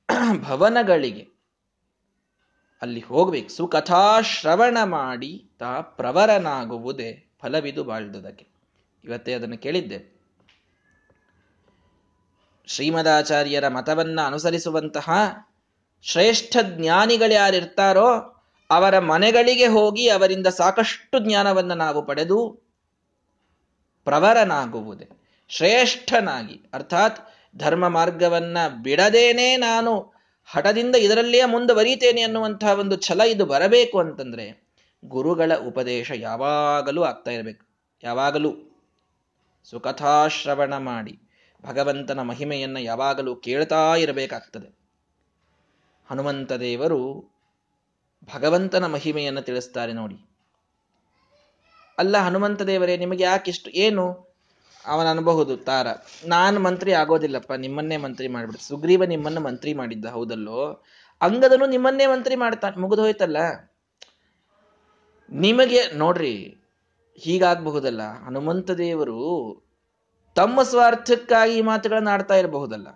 [0.44, 1.28] ಭವನಗಳಿಗೆ
[2.82, 3.50] ಅಲ್ಲಿ ಹೋಗ್ಬೇಕು.
[3.50, 8.48] ಸುಕಥಾಶ್ರವಣ ಮಾಡಿ ತಾ ಪ್ರವರನಾಗುವುದೇ ಫಲವಿದು ಬಾಳ್ದುದಕ್ಕೆ.
[9.04, 10.18] ಇವತ್ತೇ ಅದನ್ನು ಕೇಳಿದ್ದೆ.
[12.68, 15.10] ಶ್ರೀಮದಾಚಾರ್ಯರ ಮತವನ್ನ ಅನುಸರಿಸುವಂತಹ
[16.04, 18.34] ಶ್ರೇಷ್ಠ ಜ್ಞಾನಿಗಳ್ಯಾರಿರ್ತಾರೋ
[18.70, 22.50] ಅವರ ಮನೆಗಳಿಗೆ ಹೋಗಿ ಅವರಿಂದ ಸಾಕಷ್ಟು ಜ್ಞಾನವನ್ನು ನಾವು ಪಡೆದು
[24.04, 25.10] ಪ್ರವರನಾಗುವುದೇ.
[25.48, 30.14] ಶ್ರೇಷ್ಠನಾಗಿ, ಅರ್ಥಾತ್ ಧರ್ಮ ಮಾರ್ಗವನ್ನ ಬಿಡದೇನೆ ನಾನು
[30.46, 34.68] ಹಠದಿಂದ ಇದರಲ್ಲಿಯೇ ಮುಂದುವರಿತೇನೆ ಅನ್ನುವಂತಹ ಒಂದು ಛಲ ಇದು ಬರಬೇಕು ಅಂತಂದ್ರೆ
[35.06, 37.66] ಗುರುಗಳ ಉಪದೇಶ ಯಾವಾಗಲೂ ಆಗ್ತಾ ಇರಬೇಕು.
[38.04, 38.56] ಯಾವಾಗಲೂ
[39.64, 41.20] ಸುಕಥಾಶ್ರವಣ ಮಾಡಿ
[41.66, 44.78] ಭಗವಂತನ ಮಹಿಮೆಯನ್ನು ಯಾವಾಗಲೂ ಕೇಳ್ತಾ ಇರಬೇಕಾಗ್ತದೆ.
[46.10, 47.32] ಹನುಮಂತ ದೇವರು
[48.36, 50.30] ಭಗವಂತನ ಮಹಿಮೆಯನ್ನು ತಿಳಿಸ್ತಾರೆ ನೋಡಿ.
[51.98, 54.27] ಅಲ್ಲ ಹನುಮಂತ ದೇವರೇ, ನಿಮಗೆ ಇಷ್ಟು ಏನು?
[54.88, 55.88] ಅವನ ಅನ್ಬಹುದು ತಾರ
[56.26, 58.62] ನಾನು ಮಂತ್ರಿ ಆಗೋದಿಲ್ಲಪ್ಪ, ನಿಮ್ಮನ್ನೇ ಮಂತ್ರಿ ಮಾಡ್ಬಿಡ್ತ.
[58.62, 60.84] ಸುಗ್ರೀವ ನಿಮ್ಮನ್ನ ಮಂತ್ರಿ ಮಾಡಿದ್ದ, ಹೌದಲ್ಲೋ?
[61.22, 63.38] ಅಂಗದನು ನಿಮ್ಮನ್ನೇ ಮಂತ್ರಿ ಮಾಡ್ತಾನೆ, ಮುಗಿದು ಹೋಯ್ತಲ್ಲ?
[65.32, 66.58] ನಿಮಗೆ, ನೋಡ್ರಿ,
[67.16, 69.20] ಹೀಗಾಗಬಹುದಲ್ಲ, ಹನುಮಂತ ದೇವರು
[70.36, 72.88] ತಮ್ಮ ಸ್ವಾರ್ಥಕ್ಕಾಗಿ ಈ ಮಾತುಗಳನ್ನು ಆಡ್ತಾ ಇರಬಹುದಲ್ಲ?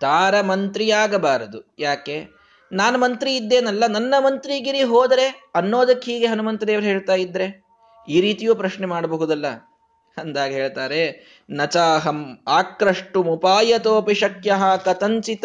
[0.00, 1.74] ತಾರ ಮಂತ್ರಿಯಾಗಬಾರದು.
[1.78, 2.26] ಯಾಕೆ?
[2.72, 7.64] ನಾನು ಮಂತ್ರಿ ಇದ್ದೇನಲ್ಲ, ನನ್ನ ಮಂತ್ರಿಗಿರಿ ಹೋದರೆ ಅನ್ನೋದಕ್ಕೆ ಹೀಗೆ ಹನುಮಂತ ದೇವರು ಹೇಳ್ತಾ ಇದ್ರೆ?
[8.08, 9.69] ಈ ರೀತಿಯೂ ಪ್ರಶ್ನೆ ಮಾಡಬಹುದಲ್ಲ?
[10.18, 11.02] ಅಂದಾಗ ಹೇಳ್ತಾರೆ,
[11.50, 14.52] ನಚಾಹಂ ಆಕ್ರಷ್ಟು ಮುಪಾಯತೋಪಿ ಶಕ್ಯ
[14.84, 15.44] ಕಥಂಚಿತ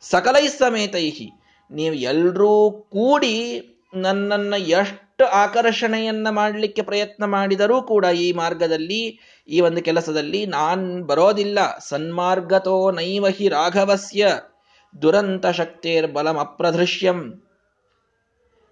[0.00, 1.30] ಸಕಲೈ ಸಮೇತೈಹಿ.
[1.70, 3.60] ನೀವು ಎಲ್ಲರೂ ಕೂಡಿ
[3.94, 11.78] ನನ್ನನ್ನ ಎಷ್ಟು ಆಕರ್ಷಣೆಯನ್ನ ಮಾಡಲಿಕ್ಕೆ ಪ್ರಯತ್ನ ಮಾಡಿದರೂ ಕೂಡ ಈ ಮಾರ್ಗದಲ್ಲಿ, ಈ ಒಂದು ಕೆಲಸದಲ್ಲಿ ನಾನ್ ಬರೋದಿಲ್ಲ.
[11.78, 14.32] ಸನ್ಮಾರ್ಗತೋ ನೈವಹಿ ರಾಘವಸ್ಯ,
[15.02, 17.42] ದುರಂತ ಶಕ್ತೇರ್ ಬಲಂ ಅಪ್ರದೃಶ್ಯಂ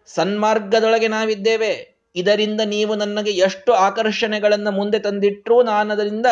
[0.06, 1.93] ಸನ್ಮಾರ್ಗದೊಳಗೆ ನಾವಿದ್ದೇವೆ.
[2.14, 6.26] ಇದರಿಂದ ನೀವು ನನಗೆ ಎಷ್ಟು ಆಕರ್ಷಣೆಗಳನ್ನು ಮುಂದೆ ತಂದಿಟ್ಟರೂ ನಾನು ಅದರಿಂದ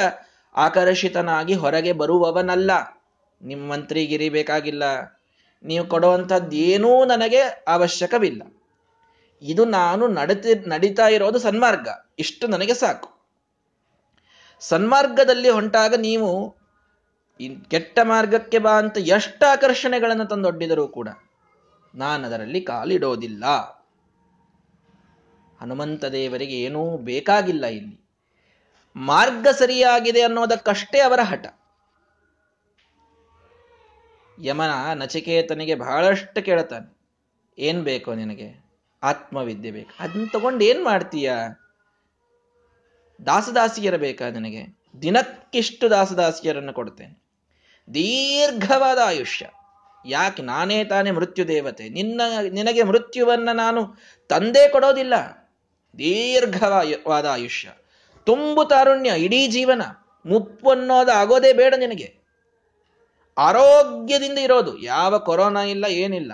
[0.55, 2.71] ಆಕರ್ಷಿತನಾಗಿ ಹೊರಗೆ ಬರುವವನಲ್ಲ.
[3.43, 4.83] ನಿಮ್ಮ ಮಂತ್ರಿಗಿರಿ ಬೇಕಾಗಿಲ್ಲ.
[5.65, 8.43] ನೀವು ಕೊಡುವಂಥದ್ದು ಏನೂ ನನಗೆ ಅವಶ್ಯಕವಿಲ್ಲ.
[9.43, 11.89] ಇದು ನಾನು ನಡತಿ, ನಡೀತಾ ಇರೋದು ಸನ್ಮಾರ್ಗ.
[12.19, 13.09] ಇಷ್ಟು ನನಗೆ ಸಾಕು.
[14.61, 16.57] ಸನ್ಮಾರ್ಗದಲ್ಲಿ ಹೊಂಟಾಗ ನೀವು
[17.71, 21.09] ಕೆಟ್ಟ ಮಾರ್ಗಕ್ಕೆ ಬಾ ಅಂತ ಎಷ್ಟು ಆಕರ್ಷಣೆಗಳನ್ನು ತಂದೊಡ್ಡಿದರೂ ಕೂಡ
[21.95, 23.45] ನಾನು ಅದರಲ್ಲಿ ಕಾಲಿಡೋದಿಲ್ಲ.
[25.63, 28.03] ಹನುಮಂತ ದೇವರಿಗೆ ಏನೂ ಬೇಕಾಗಿಲ್ಲ ಇಲ್ಲಿ.
[28.97, 31.47] ಮಾರ್ಗ ಸರಿಯಾಗಿದೆ ಅನ್ನೋದಕ್ಕಷ್ಟೇ ಅವರ ಹಠ.
[34.43, 36.97] ಯಮನ ನಚಿಕೇತನಿಗೆ ಬಹಳಷ್ಟು ಕೇಳ್ತಾನೆ,
[37.59, 38.65] ಏನ್ ಬೇಕೋ ನಿನಗೆ?
[39.03, 39.91] ಆತ್ಮವಿದ್ಯೆ ಬೇಕು.
[40.01, 41.33] ಅದನ್ನ ತಗೊಂಡು ಏನ್ ಮಾಡ್ತೀಯ?
[43.27, 44.79] ದಾಸದಾಸಿಯರ ಬೇಕಾ ನಿನಗೆ?
[45.03, 47.23] ದಿನಕ್ಕಿಷ್ಟು ದಾಸದಾಸಿಯರನ್ನು ಕೊಡ್ತೇನೆ.
[47.95, 49.49] ದೀರ್ಘವಾದ ಆಯುಷ್ಯ.
[50.07, 50.43] ಯಾಕೆ?
[50.43, 51.89] ನಾನೇ ತಾನೇ ಮೃತ್ಯು ದೇವತೆ.
[51.89, 53.95] ನಿನ್ನ, ನಿನಗೆ ಮೃತ್ಯುವನ್ನ ನಾನು
[54.29, 55.42] ತಂದೆ ಕೊಡೋದಿಲ್ಲ.
[55.99, 57.73] ದೀರ್ಘವಾದ ಆಯುಷ್ಯ.
[58.27, 59.83] ತುಂಬು ತಾರುಣ್ಯ ಇಡೀ ಜೀವನ
[60.27, 62.09] ಮುಪ್ಪು ಅನ್ನೋದು ಆಗೋದೇ ಬೇಡ ನಿನಗೆ.
[63.39, 66.33] ಆರೋಗ್ಯದಿಂದ ಇರೋದು, ಯಾವ ಕೊರೋನಾ ಇಲ್ಲ, ಏನಿಲ್ಲ.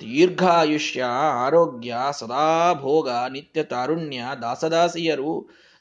[0.00, 1.04] ದೀರ್ಘಾಯುಷ್ಯ
[1.46, 5.32] ಆರೋಗ್ಯ ಸದಾ ಭೋಗ ನಿತ್ಯ ತಾರುಣ್ಯ, ದಾಸದಾಸಿಯರು,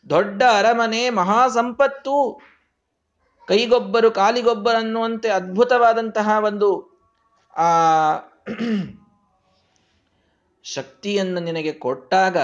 [0.09, 2.41] ದೊಡ್ಡ ಅರಮನೆ ಮಹಾ ಸಂಪತ್ತು
[3.47, 6.69] ಕೈಗೊಬ್ಬರು, ಕಾಲಿಗೊಬ್ಬರು ಅನ್ನುವಂತೆ ಅದ್ಭುತವಾದಂತಹ ಒಂದು,
[7.57, 7.69] ಆ
[10.63, 12.37] ಶಕ್ತಿಯನ್ನು ನಿನಗೆ ಕೊಟ್ಟಾಗ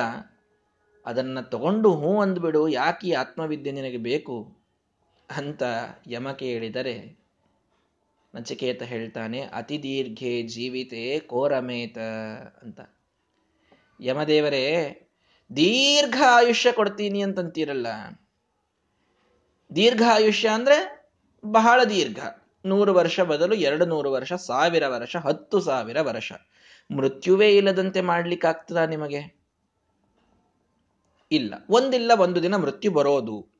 [1.05, 4.57] ಅದನ್ನು ತಗೊಂಡು ಹೂ ಅಂದ್ಬಿಡು, ಯಾಕೆ ಆತ್ಮವಿದ್ಯೆ ನಿನಗೆ ಬೇಕು?
[5.37, 5.63] ಅಂತ
[6.07, 7.19] ಯಮ ಕೇಳಿದರೆ,
[8.35, 11.97] ನಚಿಕೇತ ಹೇಳ್ತಾನೆ ಅತಿ ದೀರ್ಘೆ ಜೀವಿತೆ ಕೋರಮೇತ
[12.61, 12.79] ಅಂತ.
[14.01, 15.01] ಯಮದೇವರೇ,
[15.55, 17.87] ದೀರ್ಘ ಆಯುಷ್ಯ ಕೊಡ್ತೀನಿ ಅಂತಂತೀರಲ್ಲ.
[19.75, 21.11] ದೀರ್ಘ ಆಯುಷ್ಯ ಅಂದ್ರೆ
[21.45, 22.19] ಬಹಳ ದೀರ್ಘ.
[22.65, 26.31] ನೂರು ವರ್ಷ ಬದಲು ಎರಡು ನೂರು ವರ್ಷ, ಸಾವಿರ ವರ್ಷ, ಹತ್ತು ಸಾವಿರ ವರ್ಷ.
[26.95, 29.39] ಮೃತ್ಯುವೇ ಇಲ್ಲದಂತೆ ಮಾಡ್ಲಿಕ್ಕಾಗ್ತದ ನಿಮಗೆ?
[31.31, 31.53] ಇಲ್ಲ.
[31.69, 33.55] ಒಂದಿಲ್ಲ, ಒಂದು ದಿನ ಮೃತ್ಯು ಬರೋದು.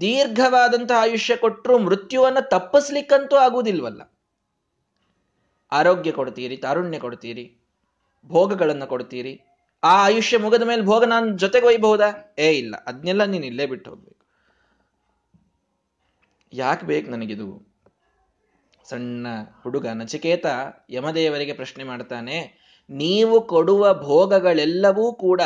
[0.00, 4.18] ದೀರ್ಘವಾದಂತಹ ಆಯುಷ್ಯ ಕೊಟ್ಟರು ಮೃತ್ಯುವನ್ನು ತಪ್ಪಿಸ್ಲಿಕ್ಕಂತೂ ಆಗುವುದಿಲ್ವಲ್ಲ.
[5.72, 7.58] ಆರೋಗ್ಯ ಕೊಡ್ತೀರಿ, ತಾರುಣ್ಯ ಕೊಡ್ತೀರಿ,
[8.26, 9.40] ಭೋಗಗಳನ್ನು ಕೊಡ್ತೀರಿ.
[9.84, 12.34] ಆ ಆಯುಷ್ಯ ಮುಗಿದ ಮೇಲೆ ಭೋಗ ನಾನು ಜೊತೆಗೆ ಒಯ್ಬಹುದಾ?
[12.38, 14.17] ಏ ಇಲ್ಲ ಅದನ್ನೆಲ್ಲ ನೀನು ಇಲ್ಲೇ ಬಿಟ್ಟು ಹೋಗ್ಬೇಕು.
[16.52, 17.48] ಯಾಕೆ ಬೇಕು ನನಗಿದು?
[18.84, 19.26] ಸಣ್ಣ
[19.62, 20.46] ಹುಡುಗ ನಚಿಕೇತ
[20.90, 22.36] ಯಮದೇವರಿಗೆ ಪ್ರಶ್ನೆ ಮಾಡ್ತಾನೆ,
[22.90, 25.42] ನೀವು ಕೊಡುವ ಭೋಗಗಳೆಲ್ಲವೂ ಕೂಡ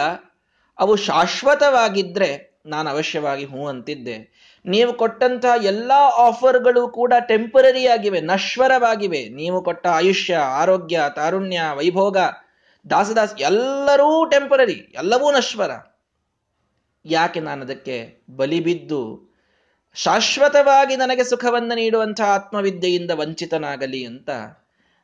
[0.79, 2.31] ಅವು ಶಾಶ್ವತವಾಗಿದ್ರೆ
[2.67, 4.17] ನಾನು ಅವಶ್ಯವಾಗಿ ಹೂ ಅಂತಿದ್ದೆ.
[4.65, 5.93] ನೀವು ಕೊಟ್ಟಂತಹ ಎಲ್ಲ
[6.27, 9.23] ಆಫರ್ಗಳು ಕೂಡ ಟೆಂಪರರಿ ಆಗಿವೆ, ನಶ್ವರವಾಗಿವೆ.
[9.29, 12.19] ನೀವು ಕೊಟ್ಟ ಆಯುಷ್ಯ, ಆರೋಗ್ಯ, ತಾರುಣ್ಯ, ವೈಭೋಗ
[12.91, 15.73] ದಾಸದಾಸ್ ಎಲ್ಲರೂ ಟೆಂಪರರಿ ಎಲ್ಲವೂ ನಶ್ವರ.
[17.05, 17.99] ಯಾಕೆ ನಾನು ಅದಕ್ಕೆ
[18.37, 19.03] ಬಲಿಬಿದ್ದು
[19.95, 24.31] ಶಾಶ್ವತವಾಗಿ ನನಗೆ ಸುಖವನ್ನು ನೀಡುವಂತಹ ಆತ್ಮವಿದ್ಯೆಯಿಂದ ವಂಚಿತನಾಗಲಿ ಅಂತ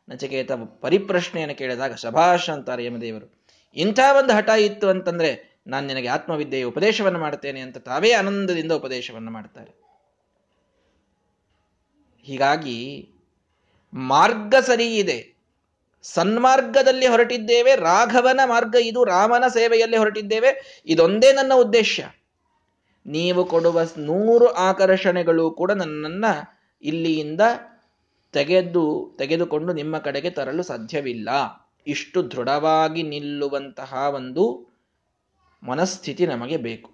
[0.09, 3.45] ನಚಿಕೇತ ಪರಿಪ್ರಶ್ನೆಯನ್ನು ಕೇಳಿದಾಗ ಶಭಾಷ ಅಂತಾರೆ ಯಮದೇವರು
[3.76, 9.73] ಇಂಥ ಒಂದು ಹಠ ಇತ್ತು ಅಂತಂದ್ರೆ ನಾನು ನಿನಗೆ ಆತ್ಮವಿದ್ಯೆಯ ಉಪದೇಶವನ್ನು ಮಾಡ್ತೇನೆ ಅಂತ ತಾವೇ ಆನಂದದಿಂದ ಉಪದೇಶವನ್ನು ಮಾಡ್ತಾರೆ.
[12.23, 13.09] ಹೀಗಾಗಿ
[13.95, 15.38] ಮಾರ್ಗ ಸರಿ ಇದೆ.
[16.02, 22.00] ಸನ್ಮಾರ್ಗದಲ್ಲಿ ಹೊರಟಿದ್ದೇವೆ, ರಾಘವನ ಮಾರ್ಗ ಇದು, ರಾಮನ ಸೇವೆಯಲ್ಲಿ ಹೊರಟಿದ್ದೇವೆ, ಇದೊಂದೇ ನನ್ನ ಉದ್ದೇಶ.
[23.08, 26.24] ನೀವು ಕೊಡುವ ನೂರು ಆಕರ್ಷಣೆಗಳು ಕೂಡ ನನ್ನನ್ನ
[26.82, 27.40] ಇಲ್ಲಿಯಿಂದ
[28.32, 31.28] ತೆಗೆದು, ತೆಗೆದುಕೊಂಡು ನಿಮ್ಮ ಕಡೆಗೆ ತರಲು ಸಾಧ್ಯವಿಲ್ಲ.
[31.86, 34.44] ಇಷ್ಟು ದೃಢವಾಗಿ ನಿಲ್ಲುವಂತಹ ಒಂದು
[35.62, 36.90] ಮನಸ್ಥಿತಿ ನಮಗೆ ಬೇಕು.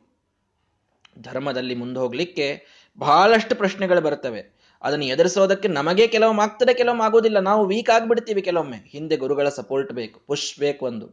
[1.23, 2.66] ಧರ್ಮದಲ್ಲಿ ಮುಂದೆ ಹೋಗ್ಲಿಕ್ಕೆ
[2.99, 7.38] ಬಹಳಷ್ಟು ಪ್ರಶ್ನೆಗಳು ಬರ್ತವೆ ಅದನ್ನು ಎದುರಿಸೋದಕ್ಕೆ ನಮಗೆ ಕೆಲವೊಮ್ಮೆ ಆಗ್ತದೆ ಕೆಲವೊಮ್ಮೆ ಆಗೋದಿಲ್ಲ.
[7.38, 8.76] ನಾವು ವೀಕ್ ಆಗಿಬಿಡ್ತೀವಿ ಕೆಲವೊಮ್ಮೆ.
[8.76, 11.06] ಹಿಂದೆ ಗುರುಗಳ ಸಪೋರ್ಟ್ ಬೇಕು ಪುಷ್ ಬೇಕು ಒಂದು.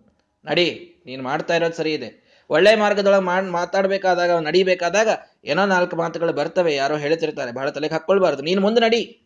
[0.46, 2.10] ನಡಿ, ನೀನು ಮಾಡ್ತಾ ಇರೋದು ಸರಿ ಇದೆ.
[2.52, 5.08] ಒಳ್ಳೆ ಮಾರ್ಗದೊಳಗೆ ಮಾಡ್, ಮಾತಾಡ್ಬೇಕಾದಾಗ, ನಡಿಬೇಕಾದಾಗ
[5.46, 9.22] ಏನೋ ನಾಲ್ಕು ಮಾತುಗಳು ಬರ್ತವೆ, ಯಾರೋ ಹೇಳ್ತಿರ್ತಾರೆ ಬಹಳ ತಲೆಗೆ ಹಾಕೊಳ್ಬಾರ್ದು ನೀನು ಮುಂದೆ ನಡಿ.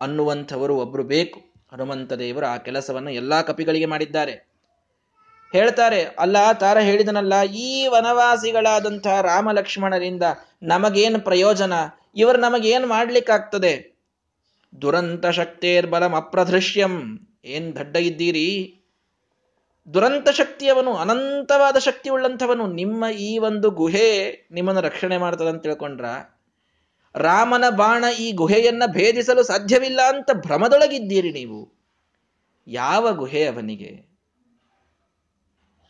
[0.00, 1.40] ಅನ್ನುವಂಥವರು ಒಬ್ರು ಬೇಕು.
[1.72, 4.32] ಹನುಮಂತ ದೇವರು ಆ ಕೆಲಸವನ್ನು ಎಲ್ಲಾ ಕಪಿಗಳಿಗೆ ಮಾಡಿದ್ದಾರೆ.
[5.52, 10.22] ಹೇಳ್ತಾರೆ, ಅಲ್ಲ, ತಾರ ಹೇಳಿದನಲ್ಲ, ಈ ವನವಾಸಿಗಳಾದಂತಹ ರಾಮ ಲಕ್ಷ್ಮಣರಿಂದ
[10.62, 11.72] ನಮಗೇನು ಪ್ರಯೋಜನ?
[12.16, 13.96] ಇವರು ನಮಗೇನು ಮಾಡ್ಲಿಕ್ಕಾಗ್ತದೆ?
[14.82, 17.18] ದುರಂತ ಶಕ್ತೇರ್ಬಲಂ ಅಪ್ರದೃಶ್ಯಂ.
[17.44, 18.80] ಏನ್ ದಡ್ಡ ಇದ್ದೀರಿ?
[19.94, 26.04] ದುರಂತ ಶಕ್ತಿಯವನು, ಅನಂತವಾದ ಶಕ್ತಿ ಉಳ್ಳಂಥವನು ನಿಮ್ಮ ಈ ಒಂದು ಗುಹೆ ನಿಮ್ಮನ್ನು ರಕ್ಷಣೆ ಮಾಡ್ತದಂತ ತಿಳ್ಕೊಂಡ್ರ?
[27.14, 31.72] ರಾಮನ ಬಾಣ ಈ ಗುಹೆಯನ್ನ ಭೇದಿಸಲು ಸಾಧ್ಯವಿಲ್ಲ ಅಂತ ಭ್ರಮದೊಳಗಿದ್ದೀರಿ ನೀವು.
[32.66, 34.16] ಯಾವ ಗುಹೆ ಅವನಿಗೆ?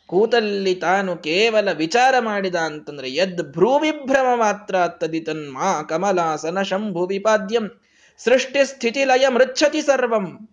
[0.07, 7.81] ಕೂತಲ್ಲಿ ತಾನು ಕೇವಲ ವಿಚಾರ ಮಾಡಿದ ಅಂತಂದ್ರೆ, ಯದ್ ಭ್ರೂವಿಭ್ರಮ ಮಾತ್ರ ತದಿತನ್ಮಾ ಕಮಲಾಸನ ಶಂಭು ವಿಪಾದ್ಯಂ,
[8.17, 10.49] ಸೃಷ್ಟಿ ಸ್ಥಿತಿ ಲಯ ಮೃಚ್ಛತಿ ಸರ್ವಂ.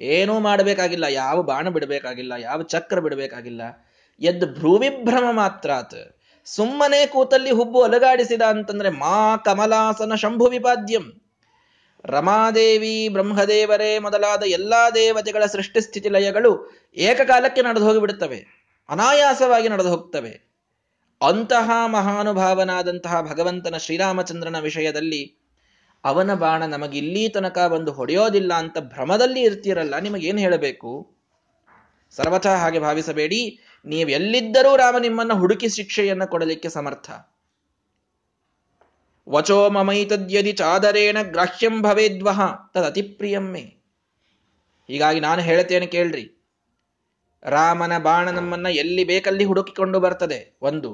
[0.00, 3.62] ಏನೂ ಮಾಡಬೇಕಾಗಿಲ್ಲ, ಯಾವ ಬಾಣ ಬಿಡಬೇಕಾಗಿಲ್ಲ, ಯಾವ ಚಕ್ರ ಬಿಡಬೇಕಾಗಿಲ್ಲ.
[4.20, 11.20] ಎದ್ದು ಭ್ರೂವಿಭ್ರಮ ಮಾತ್ರಾತ್ ಸುಮ್ಮನೆ ಕೂತಲ್ಲಿ ಹುಬ್ಬು ಅಲಗಾಡಿಸಿದ ಅಂತಂದ್ರೆ ಮಾ ಕಮಲಾಸನ ಶಂಭು ವಿಪಾದ್ಯಂ.
[12.04, 20.50] ರಮಾದೇವಿ, ಬ್ರಹ್ಮದೇವರೇ ಮೊದಲಾದ ಎಲ್ಲಾ ದೇವತೆಗಳ ಸೃಷ್ಟಿ ಸ್ಥಿತಿ ಲಯಗಳು ಏಕಕಾಲಕ್ಕೆ ನಡೆದು ಹೋಗಿಬಿಡುತ್ತವೆ ಅನಾಯಾಸವಾಗಿ ನಡೆದು ಹೋಗ್ತವೆ
[21.22, 25.39] ಅಂತಹ ಮಹಾನುಭಾವನಾದಂತಹ ಭಗವಂತನ ಶ್ರೀರಾಮಚಂದ್ರನ ವಿಷಯದಲ್ಲಿ
[26.04, 30.92] ಅವನ ಬಾಣ ನಮಗೆ ಇಲ್ಲಿ ತನಕ ಬಂದು ಹೊಡೆಯೋದಿಲ್ಲ ಅಂತ ಭ್ರಮದಲ್ಲಿ ಇರ್ತೀರಲ್ಲ, ನಿಮಗೇನು ಹೇಳಬೇಕು?
[32.14, 33.40] ಸರ್ವಥಾ ಹಾಗೆ ಭಾವಿಸಬೇಡಿ,
[33.86, 37.10] ನೀವು ಎಲ್ಲಿದ್ದರೂ ರಾಮ ನಿಮ್ಮನ್ನ ಹುಡುಕಿ ಶಿಕ್ಷೆಯನ್ನು ಕೊಡಲಿಕ್ಕೆ ಸಮರ್ಥ.
[39.26, 42.40] ವಚೋ ಮಮೈತದ್ಯದಿ ಚಾದರೇಣ ಗ್ರಾಹ್ಯಂ ಭವೇದ್ವಹ
[42.74, 43.64] ತದತಿಪ್ರಿಯಮ್ಮೆ
[44.88, 46.24] ಹೀಗಾಗಿ ನಾನು ಹೇಳ್ತೇನೆ ಕೇಳ್ರಿ,
[47.42, 50.40] ರಾಮನ ಬಾಣ ನಮ್ಮನ್ನ ಎಲ್ಲಿ ಬೇಕಲ್ಲಿ ಹುಡುಕಿಕೊಂಡು ಬರ್ತದೆ?
[50.62, 50.90] ಒಂದು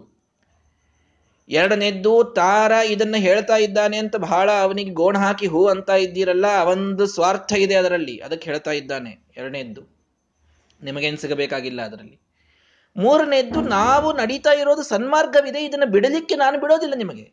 [1.49, 7.53] ಎರಡನೇದ್ದು, ತಾರ ಇದನ್ನ ಹೇಳ್ತಾ ಇದ್ದಾನೆ ಅಂತ ಬಹಳ ಅವನಿಗೆ ಗೋಣ ಹಾಕಿ ಹೂ ಅಂತ ಇದ್ದೀರಲ್ಲ, ಅವಂದು ಸ್ವಾರ್ಥ
[7.53, 8.19] ಇದೆ ಅದರಲ್ಲಿ.
[8.19, 9.81] ಅದಕ್ಕೆ ಹೇಳ್ತಾ ಇದ್ದಾನೆ ಎರಡನೇದ್ದು.
[10.83, 12.21] ನಿಮಗೇನು ಸಿಗಬೇಕಾಗಿಲ್ಲ ಅದರಲ್ಲಿ.
[12.97, 17.33] ಮೂರನೇದ್ದು, ನಾವು ನಡೀತಾ ಇರೋದು ಸನ್ಮಾರ್ಗವಿದೆ, ಇದನ್ನ ಬಿಡಲಿಕ್ಕೆ ನಾನು ಬಿಡೋದಿಲ್ಲ ನಿಮಗೆ.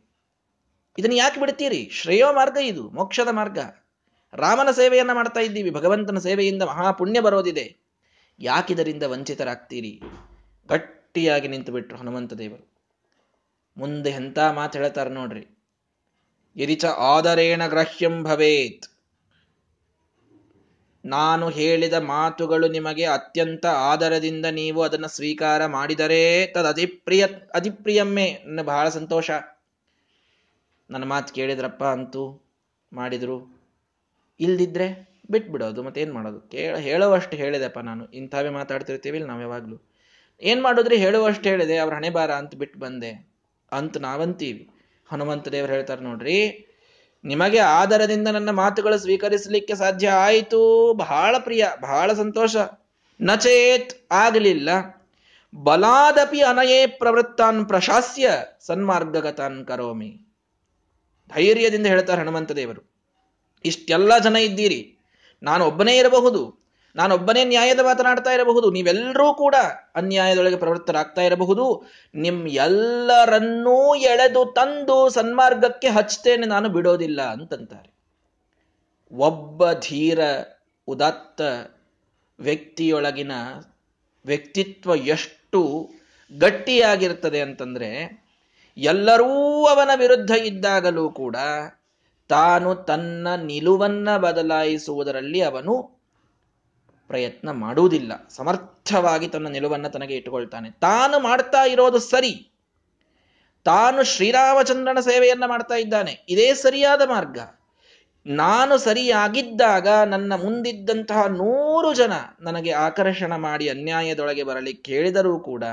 [0.98, 1.90] ಇದನ್ನ ಯಾಕೆ ಬಿಡ್ತೀರಿ?
[1.92, 3.60] ಶ್ರೇಯೋ ಮಾರ್ಗ ಇದು, ಮೋಕ್ಷದ ಮಾರ್ಗ.
[4.34, 7.78] ರಾಮನ ಸೇವೆಯನ್ನ ಮಾಡ್ತಾ ಇದ್ದೀವಿ, ಭಗವಂತನ ಸೇವೆಯಿಂದ ಮಹಾಪುಣ್ಯ ಬರೋದಿದೆ.
[8.40, 10.02] ಯಾಕಿದರಿಂದ ವಂಚಿತರಾಗ್ತೀರಿ?
[10.70, 12.73] ಗಟ್ಟಿಯಾಗಿ ನಿಂತು ಬಿಟ್ರು ಹನುಮಂತ ದೇವರು.
[13.78, 15.48] ಮುಂದೆ ಎಂತ ಮಾತು ಹೇಳ್ತಾರೆ ನೋಡ್ರಿ.
[16.58, 18.86] ಯದಿಚ ಆದರೇಣ ಗ್ರಹ್ಯಂ ಭವೇತ್.
[21.06, 28.90] ನಾನು ಹೇಳಿದ ಮಾತುಗಳು ನಿಮಗೆ ಅತ್ಯಂತ ಆದರದಿಂದ ನೀವು ಅದನ್ನು ಸ್ವೀಕಾರ ಮಾಡಿದರೆ ತದ್ ಅತಿಪ್ರಿಯ ಅತಿಪ್ರಿಯಮ್ಮೆ ನನ್ನ ಬಹಳ
[28.90, 29.32] ಸಂತೋಷ.
[30.90, 32.42] ನನ್ನ ಮಾತು ಕೇಳಿದ್ರಪ್ಪ ಅಂತೂ
[32.94, 33.60] ಮಾಡಿದ್ರು.
[34.40, 36.40] ಇಲ್ದಿದ್ರೆ ಬಿಟ್ಬಿಡೋದು, ಮತ್ತೇನು ಮಾಡೋದು?
[36.40, 38.06] ಕೇಳ, ಹೇಳುವಷ್ಟು ಹೇಳಿದೆಪ್ಪ ನಾನು.
[38.06, 39.82] ಇಂಥವೇ ಮಾತಾಡ್ತಿರ್ತೀವಿ ಇಲ್ಲಿ ನಾವು ಯಾವಾಗಲೂ.
[40.42, 43.33] ಏನು ಮಾಡಿದ್ರಿ ಹೇಳುವಷ್ಟು ಹೇಳಿದೆ, ಅವ್ರ ಹಣೆಬಾರ ಅಂತ ಬಿಟ್ಟು ಬಂದೆ.
[43.74, 44.64] ಅಂತ ನಾವಂತೀವಿ.
[45.08, 46.40] ಹನುಮಂತ ದೇವರು ಹೇಳ್ತಾರೆ ನೋಡ್ರಿ,
[47.24, 50.62] ನಿಮಗೆ ಆದರದಿಂದ ನನ್ನ ಮಾತುಗಳು ಸ್ವೀಕರಿಸಲಿಕ್ಕೆ ಸಾಧ್ಯ ಆಯಿತು.
[50.94, 52.56] ಬಹಳ ಪ್ರಿಯ, ಬಹಳ ಸಂತೋಷ.
[53.20, 54.70] ನಚೇತ್ ಆಗಲಿಲ್ಲ.
[55.54, 60.12] ಬಲಾದಪಿ ಅನಯೇ ಪ್ರವೃತ್ತಾನ್ ಪ್ರಶಾಸ್ಯ ಸನ್ಮಾರ್ಗಗತಾನ್ ಕರೋಮಿ.
[61.30, 62.82] ಧೈರ್ಯದಿಂದ ಹೇಳ್ತಾರೆ ಹನುಮಂತ ದೇವರು,
[63.66, 64.82] ಇಷ್ಟೆಲ್ಲ ಜನ ಇದ್ದೀರಿ.
[65.44, 66.63] ನಾನು ಒಬ್ಬನೇ ಇರಬಹುದು.
[66.96, 69.56] ನಾನೊಬ್ಬನೇ ನ್ಯಾಯದ ಮಾತನಾಡ್ತಾ ಇರಬಹುದು, ನೀವೆಲ್ಲರೂ ಕೂಡ
[69.96, 71.84] ಅನ್ಯಾಯದೊಳಗೆ ಪ್ರವೃತ್ತರಾಗ್ತಾ ಇರಬಹುದು.
[72.16, 77.94] ನಿಮ್ ಎಲ್ಲರನ್ನೂ ಎಳೆದು ತಂದು ಸನ್ಮಾರ್ಗಕ್ಕೆ ಹಚ್ತೇನೆ ನಾನು ಬಿಡೋದಿಲ್ಲ ಅಂತಂತಾರೆ.
[79.12, 80.20] ಒಬ್ಬ ಧೀರ,
[80.88, 81.42] ಉದಾತ್ತ
[82.40, 83.32] ವ್ಯಕ್ತಿಯೊಳಗಿನ
[84.26, 85.90] ವ್ಯಕ್ತಿತ್ವ ಎಷ್ಟು
[86.38, 88.24] ಗಟ್ಟಿಯಾಗಿರ್ತದೆ ಅಂತಂದ್ರೆ,
[88.78, 91.36] ಎಲ್ಲರೂ ಅವನ ವಿರುದ್ಧ ಇದ್ದಾಗಲೂ ಕೂಡ
[92.30, 95.93] ತಾನು ತನ್ನ ನಿಲುವನ್ನ ಬದಲಾಯಿಸುವುದರಲ್ಲಿ ಅವನು
[97.08, 98.28] ಪ್ರಯತ್ನ ಮಾಡುವುದಿಲ್ಲ.
[98.30, 100.72] ಸಮರ್ಥವಾಗಿ ತನ್ನ ನಿಲುವನ್ನು ತನಗೆ ಇಟ್ಟುಕೊಳ್ತಾನೆ.
[100.72, 102.52] ತಾನು ಮಾಡ್ತಾ ಇರೋದು ಸರಿ.
[103.64, 106.26] ತಾನು ಶ್ರೀರಾಮಚಂದ್ರನ ಸೇವೆಯನ್ನ ಮಾಡ್ತಾ ಇದ್ದಾನೆ.
[106.30, 107.40] ಇದೇ ಸರಿಯಾದ ಮಾರ್ಗ.
[108.26, 115.64] ನಾನು ಸರಿಯಾಗಿದ್ದಾಗ ನನ್ನ ಮುಂದಿದ್ದಂತಹ ನೂರು ಜನ ನನಗೆ ಆಕರ್ಷಣ ಮಾಡಿ ಅನ್ಯಾಯದೊಳಗೆ ಬರಲಿ ಕೇಳಿದರೂ ಕೂಡ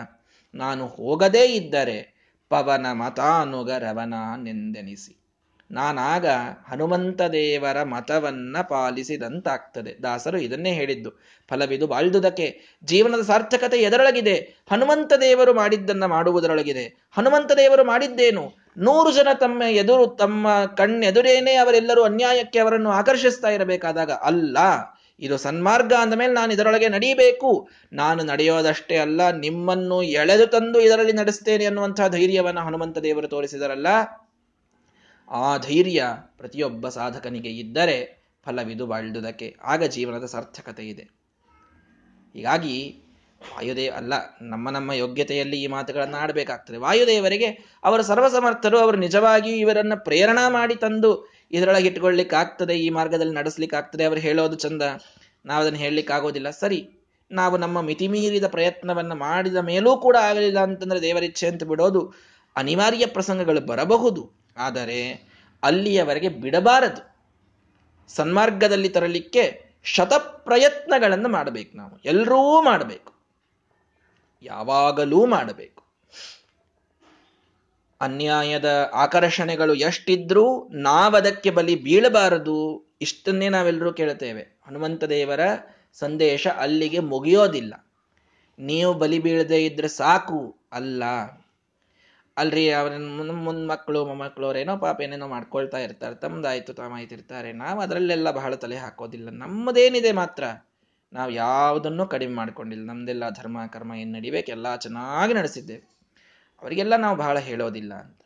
[0.54, 5.29] ನಾನು ಹೋಗದೇ ಇದ್ದರೆ ಪವನ ಮತಾನುಗರವನ ನೆಂದೆನಿಸಿ
[5.70, 6.26] ನಾನಾಗ
[6.70, 10.02] ಹನುಮಂತ ದೇವರ ಮತವನ್ನ ಪಾಲಿಸಿದಂತಾಗ್ತದೆ.
[10.02, 11.10] ದಾಸರು ಇದನ್ನೇ ಹೇಳಿದ್ದು.
[11.50, 12.46] ಫಲವಿದು ಬಾಳ್ದುದಕ್ಕೆ
[12.84, 14.36] ಜೀವನದ ಸಾರ್ಥಕತೆ ಎದರೊಳಗಿದೆ.
[14.70, 16.84] ಹನುಮಂತ ದೇವರು ಮಾಡಿದ್ದನ್ನ ಮಾಡುವುದರೊಳಗಿದೆ.
[17.12, 18.44] ಹನುಮಂತ ದೇವರು ಮಾಡಿದ್ದೇನು?
[18.78, 24.58] ನೂರು ಜನ ತಮ್ಮ ಎದುರು, ತಮ್ಮ ಕಣ್ಣೆದುರೇನೆ ಅವರೆಲ್ಲರೂ ಅನ್ಯಾಯಕ್ಕೆ ಅವರನ್ನು ಆಕರ್ಷಿಸ್ತಾ ಇರಬೇಕಾದಾಗ ಅಲ್ಲ,
[25.20, 27.68] ಇದು ಸನ್ಮಾರ್ಗ ಅಂದ ಮೇಲೆ ನಾನು ಇದರೊಳಗೆ ನಡೀಬೇಕು.
[27.92, 33.86] ನಾನು ನಡೆಯೋದಷ್ಟೇ ಅಲ್ಲ, ನಿಮ್ಮನ್ನು ಎಳೆದು ತಂದು ಇದರಲ್ಲಿ ನಡೆಸ್ತೇನೆ ಅನ್ನುವಂತಹ ಧೈರ್ಯವನ್ನು ಹನುಮಂತ ದೇವರು ತೋರಿಸಿದರಲ್ಲ.
[35.30, 41.02] ಆ ಧೈರ್ಯ ಪ್ರತಿಯೊಬ್ಬ ಸಾಧಕನಿಗೆ ಇದ್ದರೆ ಫಲವಿದು ಬಾಳ್ದುದಕ್ಕೆ ಆಗ ಜೀವನದ ಸಾರ್ಥಕತೆ ಇದೆ.
[42.34, 43.04] ಹೀಗಾಗಿ
[43.40, 44.12] ವಾಯುದೇವ ಅಲ್ಲ,
[44.42, 46.76] ನಮ್ಮ ನಮ್ಮ ಯೋಗ್ಯತೆಯಲ್ಲಿ ಈ ಮಾತುಗಳನ್ನು ಆಡಬೇಕಾಗ್ತದೆ.
[46.76, 47.46] ವಾಯುದೇವರಿಗೆ
[47.84, 54.04] ಅವರು ಸರ್ವಸಮರ್ಥರು, ಅವರು ನಿಜವಾಗಿಯೂ ಇವರನ್ನ ಪ್ರೇರಣಾ ಮಾಡಿ ತಂದು ಇದರೊಳಗೆ ಇಟ್ಕೊಳ್ಲಿಕ್ಕೆ ಆಗ್ತದೆ ಈ ಮಾರ್ಗದಲ್ಲಿ ನಡೆಸ್ಲಿಕ್ಕೆ ಆಗ್ತದೆ
[54.04, 54.82] ಅವರು ಹೇಳೋದು ಚಂದ
[55.46, 56.88] ನಾವು ಅದನ್ನು ಹೇಳಲಿಕ್ಕೆ ಆಗೋದಿಲ್ಲ ಸರಿ,
[57.30, 62.14] ನಾವು ನಮ್ಮ ಮಿತಿಮೀರಿದ ಪ್ರಯತ್ನವನ್ನು ಮಾಡಿದ ಮೇಲೂ ಕೂಡ ಆಗಲಿಲ್ಲ ಅಂತಂದ್ರೆ ದೇವರಿಚ್ಛೆ ಅಂತ ಬಿಡೋದು
[62.56, 64.39] ಅನಿವಾರ್ಯ ಪ್ರಸಂಗಗಳು ಬರಬಹುದು.
[64.56, 65.30] ಆದರೆ
[65.62, 67.10] ಅಲ್ಲಿಯವರೆಗೆ ಬಿಡಬಾರದು.
[68.08, 71.98] ಸನ್ಮಾರ್ಗದಲ್ಲಿ ತರಲಿಕ್ಕೆ ಶತಪ್ರಯತ್ನಗಳನ್ನು ಮಾಡಬೇಕು ನಾವು.
[72.04, 73.14] ಎಲ್ಲರೂ ಮಾಡಬೇಕು.
[74.42, 75.82] ಯಾವಾಗಲೂ ಮಾಡಬೇಕು.
[78.00, 84.60] ಅನ್ಯಾಯದ ಆಕರ್ಷಣೆಗಳು ಎಷ್ಟಿದ್ರೂ ನಾವದಕ್ಕೆ ಬಲಿ ಬೀಳಬಾರದು ಇಷ್ಟನ್ನೇ ನಾವೆಲ್ಲರೂ ಕೇಳುತ್ತೇವೆ.
[84.66, 85.40] ಹನುಮಂತ ದೇವರ
[85.94, 87.86] ಸಂದೇಶ ಅಲ್ಲಿಗೆ ಮುಗಿಯೋದಿಲ್ಲ.
[88.58, 90.56] ನೀವು ಬಲಿ ಬೀಳದೆ ಇದ್ರೆ ಸಾಕು.
[90.72, 91.02] ಅಲ್ಲ.
[92.40, 92.92] ಅಲ್ರಿ ಅವ್ರ
[93.46, 96.14] ಮುಂದ್ ಮಕ್ಕಳು ಮೊಮ್ಮಕ್ಕಳು ಅವ್ರೇನೋ ಪಾಪ ಏನೇನೋ ಮಾಡ್ಕೊಳ್ತಾ ಇರ್ತಾರೆ.
[96.14, 99.30] ತಮ್ದಾಯ್ತು ತಮಾಯ್ತಿರ್ತಾರೆ ನಾವು ಅದರಲ್ಲೆಲ್ಲ ಬಹಳ ತಲೆ ಹಾಕೋದಿಲ್ಲ.
[99.30, 100.44] ನಮ್ಮದೇನಿದೆ ಮಾತ್ರ.
[101.12, 102.86] ನಾವು ಯಾವುದನ್ನು ಕಡಿಮೆ ಮಾಡ್ಕೊಂಡಿಲ್ಲ.
[102.86, 105.82] ನಮ್ದೆಲ್ಲ ಧರ್ಮ, ಕರ್ಮ ಏನ್ ನಡಿಬೇಕೆಲ್ಲ ಚೆನ್ನಾಗಿ ನಡೆಸಿದ್ದೇವೆ
[106.62, 108.16] ಅವರಿಗೆಲ್ಲ ನಾವು ಬಹಳ ಹೇಳೋದಿಲ್ಲ ಅಂತ.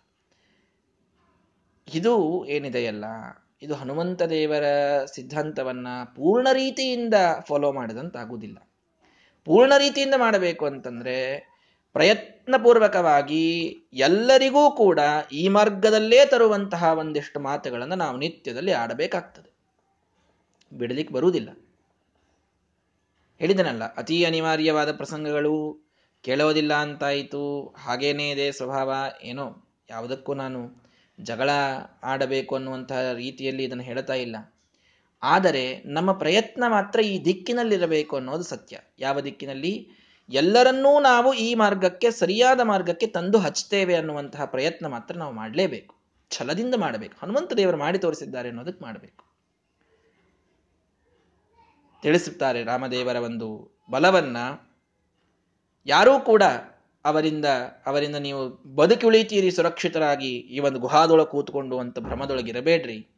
[1.88, 3.05] ಇದು ಏನಿದೆಯಲ್ಲ
[3.62, 4.64] ಇದು ಹನುಮಂತ ದೇವರ
[5.05, 8.59] ಸಿದ್ಧಾಂತವನ್ನ ಪೂರ್ಣ ರೀತಿಯಿಂದ ಫಾಲೋ ಮಾಡಿದಂತಾಗುವುದಿಲ್ಲ
[9.46, 11.16] ಪೂರ್ಣ ರೀತಿಯಿಂದ ಮಾಡಬೇಕು ಅಂತಂದ್ರೆ
[11.94, 13.42] ಪ್ರಯತ್ನಪೂರ್ವಕವಾಗಿ
[13.92, 15.00] ಎಲ್ಲರಿಗೂ ಕೂಡ
[15.33, 19.54] ಈ ಮಾರ್ಗದಲ್ಲೇ ತರುವಂತಹ ಒಂದಿಷ್ಟು ಮಾತುಗಳನ್ನು ನಾವು ನಿತ್ಯದಲ್ಲಿ ಆಡಬೇಕಾಗ್ತದೆ.
[20.72, 21.50] ಬಿಡಲಿಕ್ಕೆ ಬರುವುದಿಲ್ಲ.
[23.38, 25.85] ಹೇಳಿದನಲ್ಲ, ಅತಿ ಅನಿವಾರ್ಯವಾದ ಪ್ರಸಂಗಗಳು
[26.22, 27.74] ಕೇಳೋದಿಲ್ಲ ಅಂತಾಯಿತು.
[27.78, 30.85] ಹಾಗೇನೇ ಇದೆ ಸ್ವಭಾವ, ಏನೋ ಯಾವುದಕ್ಕೂ ನಾನು
[31.20, 31.50] ಜಗಳ
[32.02, 34.37] ಆಡಬೇಕು ಅನ್ನುವಂತಹ ರೀತಿಯಲ್ಲಿ ಇದನ್ನು ಹೇಳ್ತಾ ಇಲ್ಲ.
[35.22, 38.78] ಆದರೆ ನಮ್ಮ ಪ್ರಯತ್ನ ಮಾತ್ರ ಈ ದಿಕ್ಕಿನಲ್ಲಿರಬೇಕು ಅನ್ನೋದು ಸತ್ಯ.
[38.98, 40.03] ಯಾವ ದಿಕ್ಕಿನಲ್ಲಿ?
[40.28, 45.94] ಎಲ್ಲರನ್ನೂ ನಾವು ಈ ಮಾರ್ಗಕ್ಕೆ, ಸರಿಯಾದ ಮಾರ್ಗಕ್ಕೆ ತಂದು ಹಚ್ತೇವೆ ಅನ್ನುವಂತಹ ಪ್ರಯತ್ನ ಮಾತ್ರ ನಾವು ಮಾಡಲೇಬೇಕು.
[46.30, 47.16] ಛಲದಿಂದ ಮಾಡಬೇಕು.
[47.20, 49.24] ಹನುಮಂತ ದೇವರು ಮಾಡಿ ತೋರಿಸಿದ್ದಾರೆ ಅನ್ನೋದಕ್ಕೆ ಮಾಡಬೇಕು.
[52.02, 54.37] ತಿಳಿಸುತ್ತಾರೆ ರಾಮದೇವರ ಒಂದು ಬಲವನ್ನ.
[55.87, 56.42] ಯಾರೂ ಕೂಡ
[57.04, 57.44] ಅವರಿಂದ
[57.87, 63.08] ಅವರಿಂದ ನೀವು ಬದುಕಿ ಉಳಿತೀರಿ, ಸುರಕ್ಷಿತರಾಗಿ ಈ ಒಂದು ಗುಹಾದೊಳಗೆ ಕೂತ್ಕೊಂಡು ಅಂತ ಭ್ರಮದೊಳಗಿರಬೇಡ್ರಿ.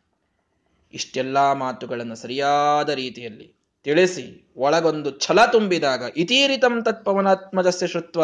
[0.92, 3.56] ಇಷ್ಟೆಲ್ಲಾ ಮಾತುಗಳನ್ನು ಸರಿಯಾದ ರೀತಿಯಲ್ಲಿ
[3.87, 8.22] ತಿಳಿಸಿ, ಒಳಗೊಂದು ಛಲ ತುಂಬಿದಾಗ ಇತೀರಿತಂ ತತ್ಪವನಾತ್ಮಜಸ್ಯ ಶುತ್ವ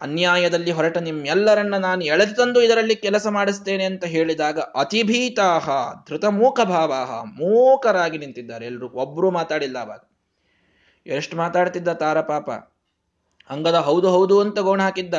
[0.00, 5.70] ಅನ್ಯಾಯದಲ್ಲಿ ಹೊರಟ ನಿಮ್ಮೆಲ್ಲರನ್ನ ನಾನು ಎಳೆದು ತಂದು ಇದರಲ್ಲಿ ಕೆಲಸ ಮಾಡಿಸ್ತೇನೆ ಅಂತ ಹೇಳಿದಾಗ ಅತಿಭೀತಾಹ
[6.10, 8.66] ಧೃತ ಮೂಕ ಭಾವಾಹ ಮೂಕರಾಗಿ ನಿಂತಿದ್ದಾರೆ.
[8.66, 10.00] ಎಲ್ಲರೂ ಒಬ್ರು ಮಾತಾಡಿಲ್ಲ ಅವಾಗ.
[11.06, 12.50] ಎಷ್ಟು ಮಾತಾಡ್ತಿದ್ದ ತಾರ ಪಾಪ.
[13.50, 15.14] ಅಂಗದ ಹೌದು ಹೌದು ಅಂತ ಗೋಣ ಹಾಕಿದ್ದ.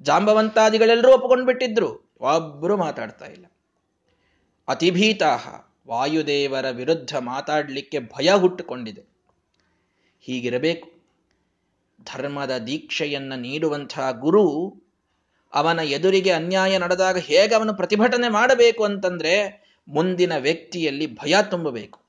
[0.00, 2.16] ಜಾಂಬವಂತಾದಿಗಳೆಲ್ಲರೂ ಒಪ್ಕೊಂಡ್ಬಿಟ್ಟಿದ್ರು.
[2.20, 3.46] ಒಬ್ರು ಮಾತಾಡ್ತಾ ಇಲ್ಲ.
[4.68, 5.44] ಅತಿಭೀತಾಹ
[5.86, 9.02] ವಾಯುದೇವರ ವಿರುದ್ಧ ಮಾತಾಡಲಿಕ್ಕೆ ಭಯ ಹುಟ್ಟುಕೊಂಡಿದೆ.
[10.20, 10.96] ಹೀಗಿರಬೇಕು.
[12.04, 14.74] ಧರ್ಮದ ದೀಕ್ಷೆಯನ್ನು ನೀಡುವಂತಹ ಗುರು
[15.54, 22.00] ಅವನ ಎದುರಿಗೆ ಅನ್ಯಾಯ ನಡೆದಾಗ ಹೇಗೆ ಅವನು ಪ್ರತಿಭಟನೆ ಮಾಡಬೇಕು ಅಂತಂದ್ರೆ ಮುಂದಿನ ವ್ಯಕ್ತಿಯಲ್ಲಿ ಭಯ ತುಂಬಬೇಕು.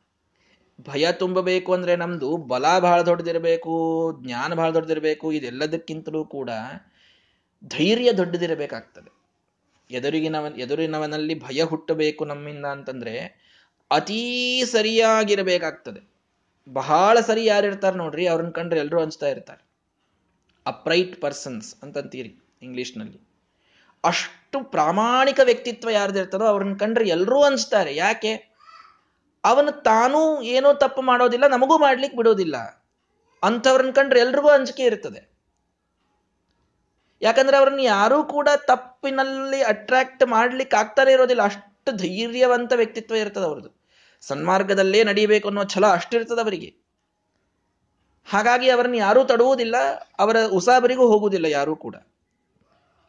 [0.82, 6.50] ಭಯ ತುಂಬಬೇಕು ಅಂದ್ರೆ ನಮ್ದು ಬಲ ಬಹಳ ದೊಡ್ಡದಿರಬೇಕು, ಜ್ಞಾನ ಬಹಳ ದೊಡ್ಡದಿರಬೇಕು, ಇದೆಲ್ಲದಕ್ಕಿಂತಲೂ ಕೂಡ
[7.68, 9.18] ಧೈರ್ಯ ದೊಡ್ಡದಿರಬೇಕಾಗ್ತದೆ.
[9.92, 13.47] ಎದುರಿಗಿನವ, ಎದುರಿನವನಲ್ಲಿ ಭಯ ಹುಟ್ಟಬೇಕು ನಮ್ಮಿಂದ ಅಂತಂದ್ರೆ
[13.92, 16.10] ಅತೀ ಸರಿಯಾಗಿರಬೇಕಾಗ್ತದೆ.
[16.70, 19.68] ಬಹಳ ಸರಿ ಯಾರಿರ್ತಾರೆ ನೋಡ್ರಿ, ಅವ್ರನ್ನ ಕಂಡ್ರೆ ಎಲ್ಲರೂ ಅನ್ಸ್ತಾ ಇರ್ತಾರೆ.
[20.66, 23.28] ಅಪ್ರೈಟ್ ಪರ್ಸನ್ಸ್ ಅಂತಂತೀರಿ ಇಂಗ್ಲಿಷ್ನಲ್ಲಿ.
[24.04, 28.34] ಅಷ್ಟು ಪ್ರಾಮಾಣಿಕ ವ್ಯಕ್ತಿತ್ವ ಯಾರ್ದಿರ್ತದೋ ಅವ್ರನ್ನ ಕಂಡ್ರೆ ಎಲ್ಲರೂ ಅನ್ಸ್ತಾರೆ ಯಾಕೆ?
[29.44, 32.58] ಅವನು ತಾನೂ ಏನೋ ತಪ್ಪು ಮಾಡೋದಿಲ್ಲ, ನಮಗೂ ಮಾಡ್ಲಿಕ್ಕೆ ಬಿಡೋದಿಲ್ಲ.
[33.44, 35.38] ಅಂಥವ್ರನ್ನ ಕಂಡ್ರೆ ಎಲ್ರಿಗೂ ಅಂಜಿಕೆ ಇರ್ತದೆ.
[37.22, 41.42] ಯಾಕಂದ್ರೆ ಅವ್ರನ್ನ ಯಾರೂ ಕೂಡ ತಪ್ಪಿನಲ್ಲಿ ಅಟ್ರಾಕ್ಟ್ ಮಾಡ್ಲಿಕ್ಕೆ ಆಗ್ತಾನೆ ಇರೋದಿಲ್ಲ.
[41.42, 43.77] ಅಷ್ಟು ಧೈರ್ಯವಂತ ವ್ಯಕ್ತಿತ್ವ ಇರ್ತದೆ ಅವ್ರದ್ದು.
[44.22, 46.88] ಸನ್ಮಾರ್ಗದಲ್ಲೇ ನಡೀಬೇಕು ಅನ್ನೋ ಛಲ ಅಷ್ಟಿರ್ತದೆ ಅವರಿಗೆ
[48.26, 49.76] ಹಾಗಾಗಿ ಅವರನ್ನು ಯಾರೂ ತಡುವುದಿಲ್ಲ,
[50.20, 51.96] ಅವರ ಉಸಾಬರಿಗೂ ಹೋಗುವುದಿಲ್ಲ ಯಾರೂ ಕೂಡ.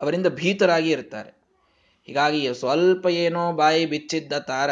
[0.01, 1.31] ಅವರಿಂದ ಭೀತರಾಗಿ ಇರ್ತಾರೆ.
[2.07, 4.71] ಹೀಗಾಗಿ ಸ್ವಲ್ಪ ಏನೋ ಬಾಯಿ ಬಿಚ್ಚಿದ್ದ ತಾರ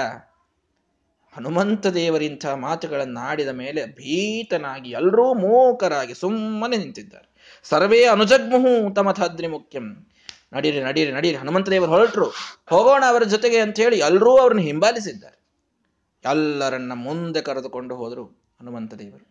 [1.37, 7.61] ಹನುಮಂತ ದೇವರಿಂಥ ಮಾತುಗಳನ್ನು ಆಡಿದ ಮೇಲೆ ಭೀತನಾಗಿ ಎಲ್ಲರೂ ಮೂಕರಾಗಿ ಸುಮ್ಮನೆ ನಿಂತಿದ್ದಾರೆ.
[7.64, 10.12] ಸರ್ವೇ ಅನುಜಗ್ಮುಹು ತಮಥಾದ್ರಿ ಮುಖ್ಯಂ.
[10.53, 12.25] ನಡೀರಿ ನಡೀರಿ ನಡೀರಿ, ಹನುಮಂತ ದೇವರು ಹೊರಟರು.
[12.66, 15.36] ಹೋಗೋಣ ಅವರ ಜೊತೆಗೆ ಅಂತ ಹೇಳಿ ಎಲ್ಲರೂ ಅವ್ರನ್ನ ಹಿಂಬಾಲಿಸಿದ್ದಾರೆ.
[16.30, 18.24] ಎಲ್ಲರನ್ನ ಮುಂದೆ ಕರೆದುಕೊಂಡು ಹೋದರು
[18.60, 19.26] ಹನುಮಂತ ದೇವರು.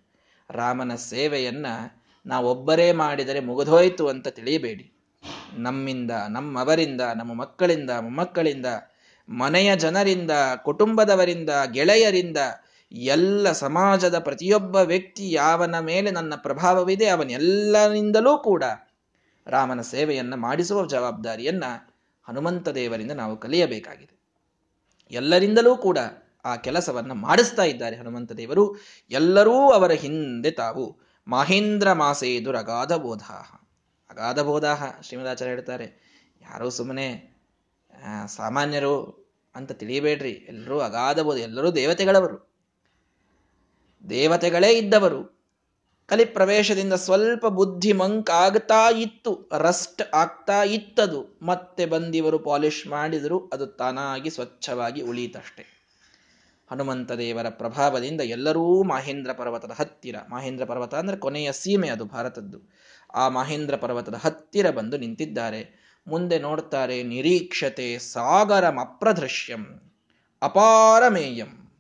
[0.50, 1.66] ರಾಮನ ಸೇವೆಯನ್ನ
[2.26, 4.92] ನಾವೊಬ್ಬರೇ ಮಾಡಿದರೆ ಮುಗಿದೋಯ್ತು ಅಂತ ತಿಳಿಯಬೇಡಿ.
[5.58, 8.66] ನಮ್ಮಿಂದ, ನಮ್ಮವರಿಂದ, ನಮ್ಮ ಮಕ್ಕಳಿಂದ, ಮೊಮ್ಮಕ್ಕಳಿಂದ,
[9.30, 10.32] ಮನೆಯ ಜನರಿಂದ,
[10.64, 12.38] ಕುಟುಂಬದವರಿಂದ, ಗೆಳೆಯರಿಂದ,
[12.92, 18.64] ಎಲ್ಲ ಸಮಾಜದ ಪ್ರತಿಯೊಬ್ಬ ವ್ಯಕ್ತಿ ಯಾವನ ಮೇಲೆ ನನ್ನ ಪ್ರಭಾವವಿದೆ ಅವನೆಲ್ಲರಿಂದಲೂ ಕೂಡ
[19.48, 24.20] ರಾಮನ ಸೇವೆಯನ್ನು ಮಾಡಿಸುವ ಜವಾಬ್ದಾರಿಯನ್ನು ಹನುಮಂತ ದೇವರಿಂದ ನಾವು ಕಲಿಯಬೇಕಾಗಿದೆ.
[25.12, 25.98] ಎಲ್ಲರಿಂದಲೂ ಕೂಡ
[26.46, 28.76] ಆ ಕೆಲಸವನ್ನ ಮಾಡಿಸ್ತಾ ಇದ್ದಾರೆ ಹನುಮಂತ ದೇವರು.
[29.10, 30.98] ಎಲ್ಲರೂ ಅವರ ಹಿಂದೆ ತಾವು.
[31.28, 33.56] ಮಹೇಂದ್ರ ಮಾಸೇದುರ ಅಗಾಧ ಬೋಧಾಹ.
[34.10, 35.86] ಅಗಾಧ ಬೋಧಾಹ, ಶ್ರೀಮದಾಚಾರ್ಯ ಹೇಳ್ತಾರೆ.
[36.42, 37.36] ಯಾರೋ ಸುಮ್ಮನೆ
[38.28, 40.30] ಸಾಮಾನ್ಯರು ಅಂತ ತಿಳಿಯಬೇಡ್ರಿ.
[40.30, 42.56] ಎಲ್ಲರೂ ಅಗಾಧ ಬೋಧ, ಎಲ್ಲರೂ ದೇವತೆಗಳವರು.
[44.10, 45.36] ದೇವತೆಗಳೇ ಇದ್ದವರು.
[46.08, 51.40] ಕಲಿ ಪ್ರವೇಶದಿಂದ ಸ್ವಲ್ಪ ಬುದ್ಧಿ ಮಂಕ್ ಆಗ್ತಾ ಇತ್ತು, ರಸ್ಟ್ ಆಗ್ತಾ ಇತ್ತದು.
[51.42, 55.75] ಮತ್ತೆ ಬಂದಿವರು ಪಾಲಿಶ್ ಮಾಡಿದರು, ಅದು ತಾನಾಗಿ ಸ್ವಚ್ಛವಾಗಿ ಉಳೀತಷ್ಟೆ.
[56.72, 60.16] ಹನುಮಂತ ದೇವರ ಪ್ರಭಾವದಿಂದ ಎಲ್ಲರೂ ಮಹೇಂದ್ರ ಪರ್ವತದ ಹತ್ತಿರ.
[60.30, 62.60] ಮಹೇಂದ್ರ ಪರ್ವತ ಅಂದ್ರೆ ಕೊನೆಯ ಸೀಮೆ ಅದು ಭಾರತದ್ದು.
[63.14, 65.86] ಆ ಮಹೇಂದ್ರ ಪರ್ವತದ ಹತ್ತಿರ ಬಂದು ನಿಂತಿದ್ದಾರೆ.
[66.08, 69.94] ಮುಂದೆ ನೋಡ್ತಾರೆ, ನಿರೀಕ್ಷತೆ ಸಾಗರಂ ಅಪ್ರದೃಶ್ಯಂ,
[70.42, 71.72] ಅಪಾರಮೇಯಂ.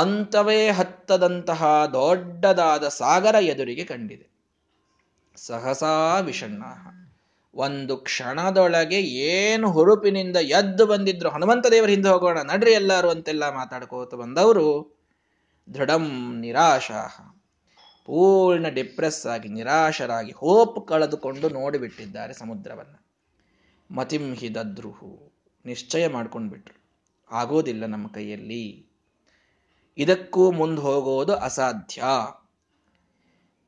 [0.00, 4.28] ಅಂತವೇ ಹತ್ತದಂತಹ ದೊಡ್ಡದಾದ ಸಾಗರ ಎದುರಿಗೆ ಕಂಡಿದೆ.
[5.36, 6.62] ಸಹಸಾ ವಿಷಣ್ಣ
[7.54, 14.98] ಒಂದು ಕ್ಷಣದೊಳಗೆ ಏನು ಹುರುಪಿನಿಂದ ಎದ್ದು ಬಂದಿದ್ರು, ಹನುಮಂತ ದೇವರ ಹಿಂದೆ ಹೋಗೋಣ, ನಡ್ರಿ ಎಲ್ಲರೂ ಅಂತೆಲ್ಲ ಮಾತಾಡ್ಕೋತ ಬಂದವರು,
[15.74, 17.20] ದೃಢಂ ನಿರಾಶಾಹ.
[18.04, 22.94] ಪೂರ್ಣ ಡಿಪ್ರೆಸ್ ಆಗಿ, ನಿರಾಶರಾಗಿ, ಹೋಪ್ ಕಳೆದುಕೊಂಡು ನೋಡಿಬಿಟ್ಟಿದ್ದಾರೆ ಸಮುದ್ರವನ್ನ.
[23.90, 25.32] ಮತಿಂ ಹಿದದ್ರುಹು
[25.66, 26.78] ನಿಶ್ಚಯ ಮಾಡ್ಕೊಂಡು ಬಿಟ್ರು
[27.30, 28.86] ಆಗೋದಿಲ್ಲ ನಮ್ಮ ಕೈಯಲ್ಲಿ.
[29.98, 32.02] ಇದಕ್ಕೂ ಮುಂದೆ ಹೋಗೋದು ಅಸಾಧ್ಯ.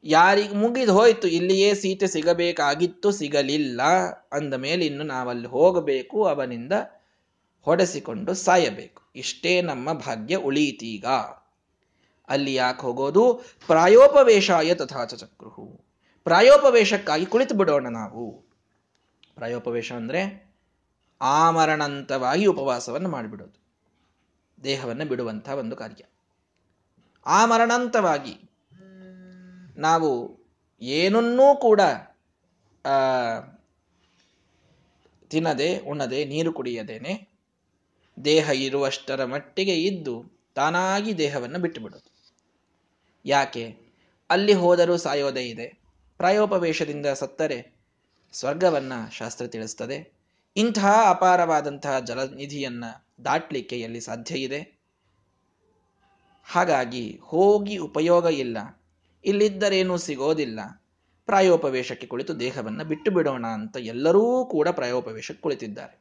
[0.04, 3.82] ಯಾರಿಗೆ ಮುಗಿದು ಹೋಯ್ತು ಇಲ್ಲಿಯೇ ಸೀತೆ ಸಿಗಬೇಕಾಗಿತ್ತು, ಸಿಗಲಿಲ್ಲ.
[4.32, 6.72] ಅಂದ ಮೇಲೆ ಇನ್ನು ನಾವಲ್ಲಿ ಹೋಗಬೇಕು, ಅವನಿಂದ
[7.60, 9.02] ಹೊಡೆಸಿಕೊಂಡು ಸಾಯಬೇಕು.
[9.16, 11.06] ಇಷ್ಟೇ ನಮ್ಮ ಭಾಗ್ಯ ಉಳೀತೀಗ.
[12.28, 13.34] ಅಲ್ಲಿ ಯಾಕೆ ಹೋಗೋದು?
[13.66, 15.80] ಪ್ರಾಯೋಪವೇಶಾಯ ತಥಾಚ ಚಕ್ರುಹು.
[16.24, 18.44] ಪ್ರಾಯೋಪವೇಶಕ್ಕಾಗಿ ಕುಳಿತು ಬಿಡೋಣ ನಾವು.
[19.34, 20.50] ಪ್ರಾಯೋಪವೇಶ ಅಂದ್ರೆ
[21.20, 23.60] ಆಮರಣಂತವಾಗಿ ಉಪವಾಸವನ್ನು ಮಾಡಿಬಿಡೋದು.
[24.64, 26.04] ದೇಹವನ್ನು ಬಿಡುವಂತಹ ಒಂದು ಕಾರ್ಯ.
[27.26, 28.49] ಆಮರಣಂತವಾಗಿ
[29.80, 30.38] ನಾವು
[30.80, 31.80] ಏನನ್ನೂ ಕೂಡ
[35.28, 37.28] ತಿನ್ನದೆ, ಉಣ್ಣದೆ, ನೀರು ಕುಡಿಯದೇನೆ,
[38.24, 42.34] ದೇಹ ಇರುವಷ್ಟರ ಮಟ್ಟಿಗೆ ಇದ್ದು ತಾನಾಗಿ ದೇಹವನ್ನು ಬಿಟ್ಟುಬಿಡೋದು.
[43.24, 43.76] ಯಾಕೆ?
[44.30, 45.80] ಅಲ್ಲಿ ಹೋದರೂ ಸಾಯೋದೇ ಇದೆ.
[46.16, 47.80] ಪ್ರಾಯೋಪವೇಶದಿಂದ ಸತ್ತರೆ
[48.32, 50.12] ಸ್ವರ್ಗವನ್ನ ಶಾಸ್ತ್ರ ತಿಳಿಸ್ತದೆ.
[50.56, 52.84] ಇಂತಹ ಅಪಾರವಾದಂತಹ ಜಲನಿಧಿಯನ್ನ
[53.24, 54.80] ದಾಟ್ಲಿಕ್ಕೆ ಎಲ್ಲಿ ಸಾಧ್ಯ ಇದೆ?
[56.44, 58.79] ಹಾಗಾಗಿ ಹೋಗಿ ಉಪಯೋಗ ಇಲ್ಲ.
[59.24, 60.60] ಇಲ್ಲಿದ್ದರೇನೂ ಸಿಗೋದಿಲ್ಲ.
[61.26, 66.00] ಪ್ರಾಯೋಪವೇಶಕ್ಕೆ ಕುಳಿತು ದೇಹವನ್ನು ಬಿಟ್ಟು ಬಿಡೋಣ ಅಂತ ಎಲ್ಲರೂ ಕೂಡ ಪ್ರಾಯೋಪವೇಶಕ್ಕೆ ಕುಳಿತಿದ್ದಾರೆ.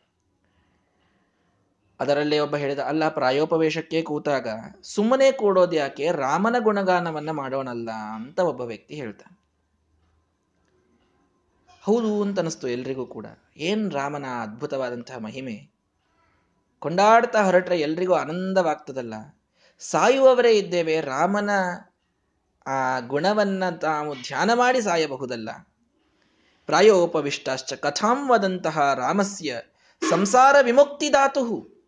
[2.00, 4.48] ಅದರಲ್ಲೇ ಒಬ್ಬ ಹೇಳಿದ, ಅಲ್ಲ, ಪ್ರಾಯೋಪವೇಶಕ್ಕೆ ಕೂತಾಗ
[4.84, 6.12] ಸುಮ್ಮನೆ ಕೂಡೋದು ಯಾಕೆ?
[6.12, 9.40] ರಾಮನ ಗುಣಗಾನವನ್ನ ಮಾಡೋಣಲ್ಲ ಅಂತ ಒಬ್ಬ ವ್ಯಕ್ತಿ ಹೇಳ್ತಾನೆ
[11.84, 13.26] ಹೌದು ಅಂತ ಅನಿಸ್ತು ಎಲ್ರಿಗೂ ಕೂಡ.
[13.58, 15.70] ಏನ್ ರಾಮನ ಅದ್ಭುತವಾದಂತಹ ಮಹಿಮೆ?
[16.80, 19.14] ಕೊಂಡಾಡ್ತಾ ಹೊರಟ್ರೆ ಎಲ್ರಿಗೂ ಆನಂದವಾಗ್ತದಲ್ಲ.
[19.80, 21.50] ಸಾಯುವವರೇ ಇದ್ದೇವೆ, ರಾಮನ
[22.70, 25.50] ಆ ಗುಣವನ್ನ ತಾವು ಧ್ಯಾನ ಮಾಡಿ ಸಾಯಬಹುದಲ್ಲ.
[26.66, 29.62] ಪ್ರಾಯೋಪವಿಷ್ಟಾಶ್ಚ ಕಥಾಂ ವದಂತಹ ರಾಮಸ್ಯ
[30.10, 31.80] ಸಂಸಾರ ವಿಮುಕ್ತಿ ವಿಮುಕ್ತಿದಾತು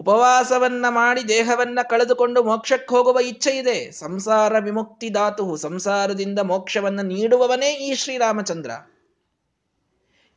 [0.00, 3.90] ಉಪವಾಸವನ್ನ ಮಾಡಿ ದೇಹವನ್ನ ಕಳೆದುಕೊಂಡು ಮೋಕ್ಷಕ್ಕೆ ಹೋಗುವ ಇಚ್ಛೆ ಇದೆ.
[3.90, 8.70] ಸಂಸಾರ ವಿಮುಕ್ತಿ ದಾತು ಸಂಸಾರದಿಂದ ಮೋಕ್ಷವನ್ನ ನೀಡುವವನೇ ಈ ಶ್ರೀರಾಮಚಂದ್ರ.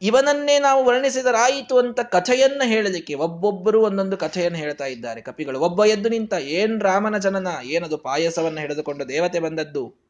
[0.03, 5.21] ಇವನನ್ನೇ ನಾವು ವರ್ಣಿಸಿದರಾಯಿತು ಅಂತ ಕಥೆಯನ್ನ ಹೇಳಲಿಕ್ಕೆ ಒಬ್ಬೊಬ್ಬರು ಒಂದೊಂದು ಕಥೆಯನ್ನು ಹೇಳ್ತಾ ಇದ್ದಾರೆ.
[5.21, 10.03] ಕಪಿಗಳು, ಒಬ್ಬ ಎದ್ದು ನಿಂತ ಏನ್ ರಾಮನ ಜನನ, ಏನದು ಪಾಯಸವನ್ನ ಹಿಡಿದುಕೊಂಡು ದೇವತೆ ಬಂದದ್ದು?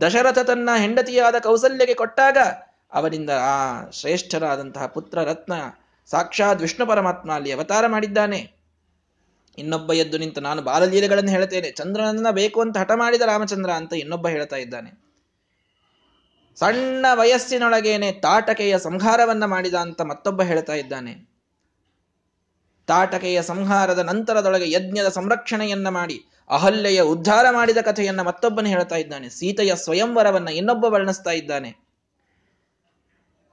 [0.00, 2.38] ದಶರಥ ತನ್ನ ಹೆಂಡತಿಯಾದ ಕೌಸಲ್ಯಗೆ ಕೊಟ್ಟಾಗ
[2.92, 5.52] ಅವನಿಂದ, ಆ ಶ್ರೇಷ್ಠರಾದಂತಹ ಪುತ್ರ ರತ್ನ
[6.06, 8.52] ಸಾಕ್ಷಾತ್ ವಿಷ್ಣು ಪರಮಾತ್ಮ ಅಲ್ಲಿ ಅವತಾರ ಮಾಡಿದ್ದಾನೆ.
[9.58, 14.56] ಇನ್ನೊಬ್ಬ ಎದ್ದು ನಿಂತ, ನಾನು ಬಾಲಲೀಲೆಗಳನ್ನು ಹೇಳ್ತೇನೆ, ಚಂದ್ರನನ್ನ ಬೇಕು ಅಂತ ಹಠ ಮಾಡಿದ ರಾಮಚಂದ್ರ ಅಂತ ಇನ್ನೊಬ್ಬ ಹೇಳ್ತಾ
[14.56, 15.03] ಇದ್ದಾನೆ.
[16.58, 21.28] ಸಣ್ಣ ವಯಸ್ಸಿನೊಳಗೇನೆ ತಾಟಕೆಯ ಸಂಹಾರವನ್ನ ಮಾಡಿದ ಅಂತ ಮತ್ತೊಬ್ಬ ಹೇಳ್ತಾ ಇದ್ದಾನೆ.
[22.86, 29.28] ತಾಟಕೆಯ ಸಂಹಾರದ ನಂತರದೊಳಗೆ ಯಜ್ಞದ ಸಂರಕ್ಷಣೆಯನ್ನ ಮಾಡಿ, ಅಹಲ್ಯೆಯ ಉದ್ಧಾರ ಮಾಡಿದ ಕಥೆಯನ್ನ ಮತ್ತೊಬ್ಬನೇ ಹೇಳ್ತಾ ಇದ್ದಾನೆ.
[29.28, 31.76] ಸೀತೆಯ ಸ್ವಯಂವರವನ್ನ ಇನ್ನೊಬ್ಬ ವರ್ಣಿಸ್ತಾ ಇದ್ದಾನೆ.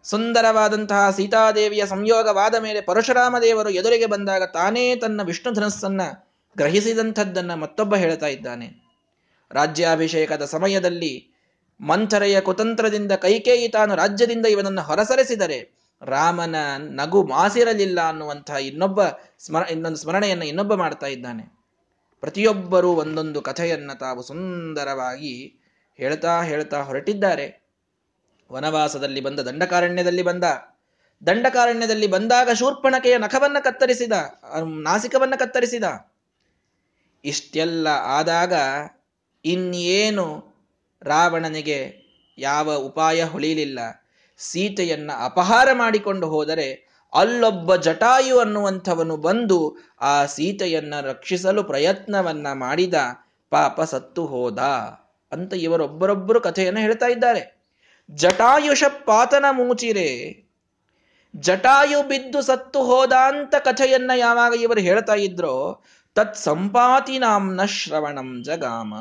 [0.04, 6.02] ಸುಂದರವಾದಂತಹ ಸೀತಾದೇವಿಯ ಸಂಯೋಗವಾದ ಮೇಲೆ ಪರಶುರಾಮ ದೇವರು ಎದುರಿಗೆ ಬಂದಾಗ ತಾನೇ ತನ್ನ ವಿಷ್ಣು ಧನಸ್ಸನ್ನ
[6.58, 8.98] ಗ್ರಹಿಸಿದಂಥದ್ದನ್ನ ಮತ್ತೊಬ್ಬ ಹೇಳ್ತಾ ಇದ್ದಾನೆ.
[9.52, 11.31] ರಾಜ್ಯಾಭಿಷೇಕದ ಸಮಯದಲ್ಲಿ
[11.82, 19.04] ಮಂಥರೆಯ ಕುತಂತ್ರದಿಂದ ಕೈಕೇಯಿ ತಾನು ರಾಜ್ಯದಿಂದ ಇವನನ್ನು ಹೊರಸರಿಸಿದರೆ ರಾಮನ ನಗು ಮಾಸಿರಲಿಲ್ಲ ಅನ್ನುವಂತಹ ಇನ್ನೊಬ್ಬ
[19.40, 21.62] ಸ್ಮರ, ಇನ್ನೊಂದು ಸ್ಮರಣೆಯನ್ನು ಇನ್ನೊಬ್ಬ ಮಾಡ್ತಾ ಇದ್ದಾನೆ.
[22.20, 25.60] ಪ್ರತಿಯೊಬ್ಬರೂ ಒಂದೊಂದು ಕಥೆಯನ್ನು ತಾವು ಸುಂದರವಾಗಿ
[25.98, 27.68] ಹೇಳ್ತಾ ಹೇಳ್ತಾ ಹೊರಟಿದ್ದಾರೆ.
[28.52, 30.44] ವನವಾಸದಲ್ಲಿ ಬಂದ ದಂಡಕಾರಣ್ಯದಲ್ಲಿ ಬಂದ.
[31.28, 34.12] ದಂಡಕಾರಣ್ಯದಲ್ಲಿ ಬಂದಾಗ ಶೂರ್ಪಣಕೆಯ ನಖವನ್ನ ಕತ್ತರಿಸಿದ
[34.82, 35.84] ನಾಸಿಕವನ್ನ ಕತ್ತರಿಸಿದ.
[37.26, 38.54] ಇಷ್ಟೆಲ್ಲ ಆದಾಗ
[39.46, 40.51] ಇನ್ನೇನು
[41.02, 42.02] ರಾವಣನಿಗೆ
[42.38, 43.80] ಯಾವ ಉಪಾಯ ಹೊಳಿಲಿಲ್ಲ.
[44.38, 52.94] ಸೀತೆಯನ್ನ ಅಪಹಾರ ಮಾಡಿಕೊಂಡು ಹೋದರೆ ಅಲ್ಲೊಬ್ಬ ಜಟಾಯು ಅನ್ನುವಂಥವನು ಬಂದು ಆ ಸೀತೆಯನ್ನ ರಕ್ಷಿಸಲು ಪ್ರಯತ್ನವನ್ನ ಮಾಡಿದ
[53.50, 54.58] ಪಾಪ ಸತ್ತು ಹೋದ
[55.32, 57.62] ಅಂತ ಇವರೊಬ್ಬರೊಬ್ಬರು ಕಥೆಯನ್ನು ಹೇಳ್ತಾ ಇದ್ದಾರೆ.
[58.12, 60.44] ಜಟಾಯುಷ ಪಾತನ ಮೂಚಿರೆ.
[61.36, 65.82] ಜಟಾಯು ಬಿದ್ದು ಸತ್ತು ಹೋದ ಅಂತ ಕಥೆಯನ್ನ ಯಾವಾಗ ಇವರು ಹೇಳ್ತಾ ಇದ್ರೋ
[66.16, 68.94] ತತ್ ಸಂಪಾತಿ ನಾಮ್ನ ಶ್ರವಣಂ ಜಗಾಮ.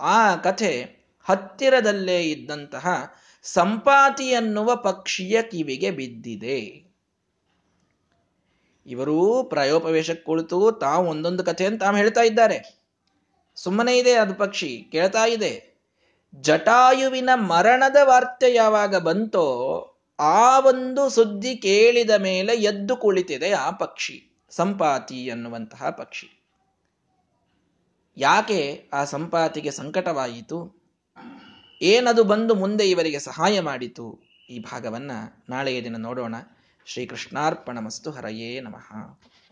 [0.00, 0.95] ಆ ಕಥೆ
[1.28, 6.86] ಹತ್ತಿರದಲ್ಲೇ ಇದ್ದಂತಹ ಸಂಪಾತಿ ಎನ್ನುವ ಪಕ್ಷಿಯ ಕಿವಿಗೆ ಬಿದ್ದಿದೆ.
[8.86, 12.86] ಇವರೂ ಪ್ರಾಯೋಪವೇಶಕ್ಕೆ ಕುಳಿತು ತಾವು ಒಂದೊಂದು ಕಥೆಯನ್ನು ತಾವು ಹೇಳ್ತಾ ಇದ್ದಾರೆ.
[13.56, 15.76] ಸುಮ್ಮನೆ ಇದೆ ಅದು ಪಕ್ಷಿ, ಕೇಳ್ತಾ ಇದೆ.
[16.34, 19.46] ಜಟಾಯುವಿನ ಮರಣದ ವಾರ್ತೆ ಯಾವಾಗ ಬಂತೋ,
[20.20, 26.42] ಆ ಒಂದು ಸುದ್ದಿ ಕೇಳಿದ ಮೇಲೆ ಎದ್ದು ಕುಳಿತಿದೆ ಆ ಪಕ್ಷಿ, ಸಂಪಾತಿ ಅನ್ನುವಂತಹ ಪಕ್ಷಿ.
[28.16, 30.75] ಯಾಕೆ ಆ ಸಂಪಾತಿಗೆ ಸಂಕಟವಾಯಿತು?
[31.82, 34.22] ಏನದು ಬಂದು ಮುಂದೆ ಇವರಿಗೆ ಸಹಾಯ ಮಾಡಿತು?
[34.50, 35.10] ಈ ಭಾಗವನ್ನ
[35.48, 36.34] ನಾಳೆಯ ದಿನ ನೋಡೋಣ.
[36.86, 39.18] ಶ್ರೀಕೃಷ್ಣಾರ್ಪಣ ಮಸ್ತು ಹರಯೇ ನಮಃ.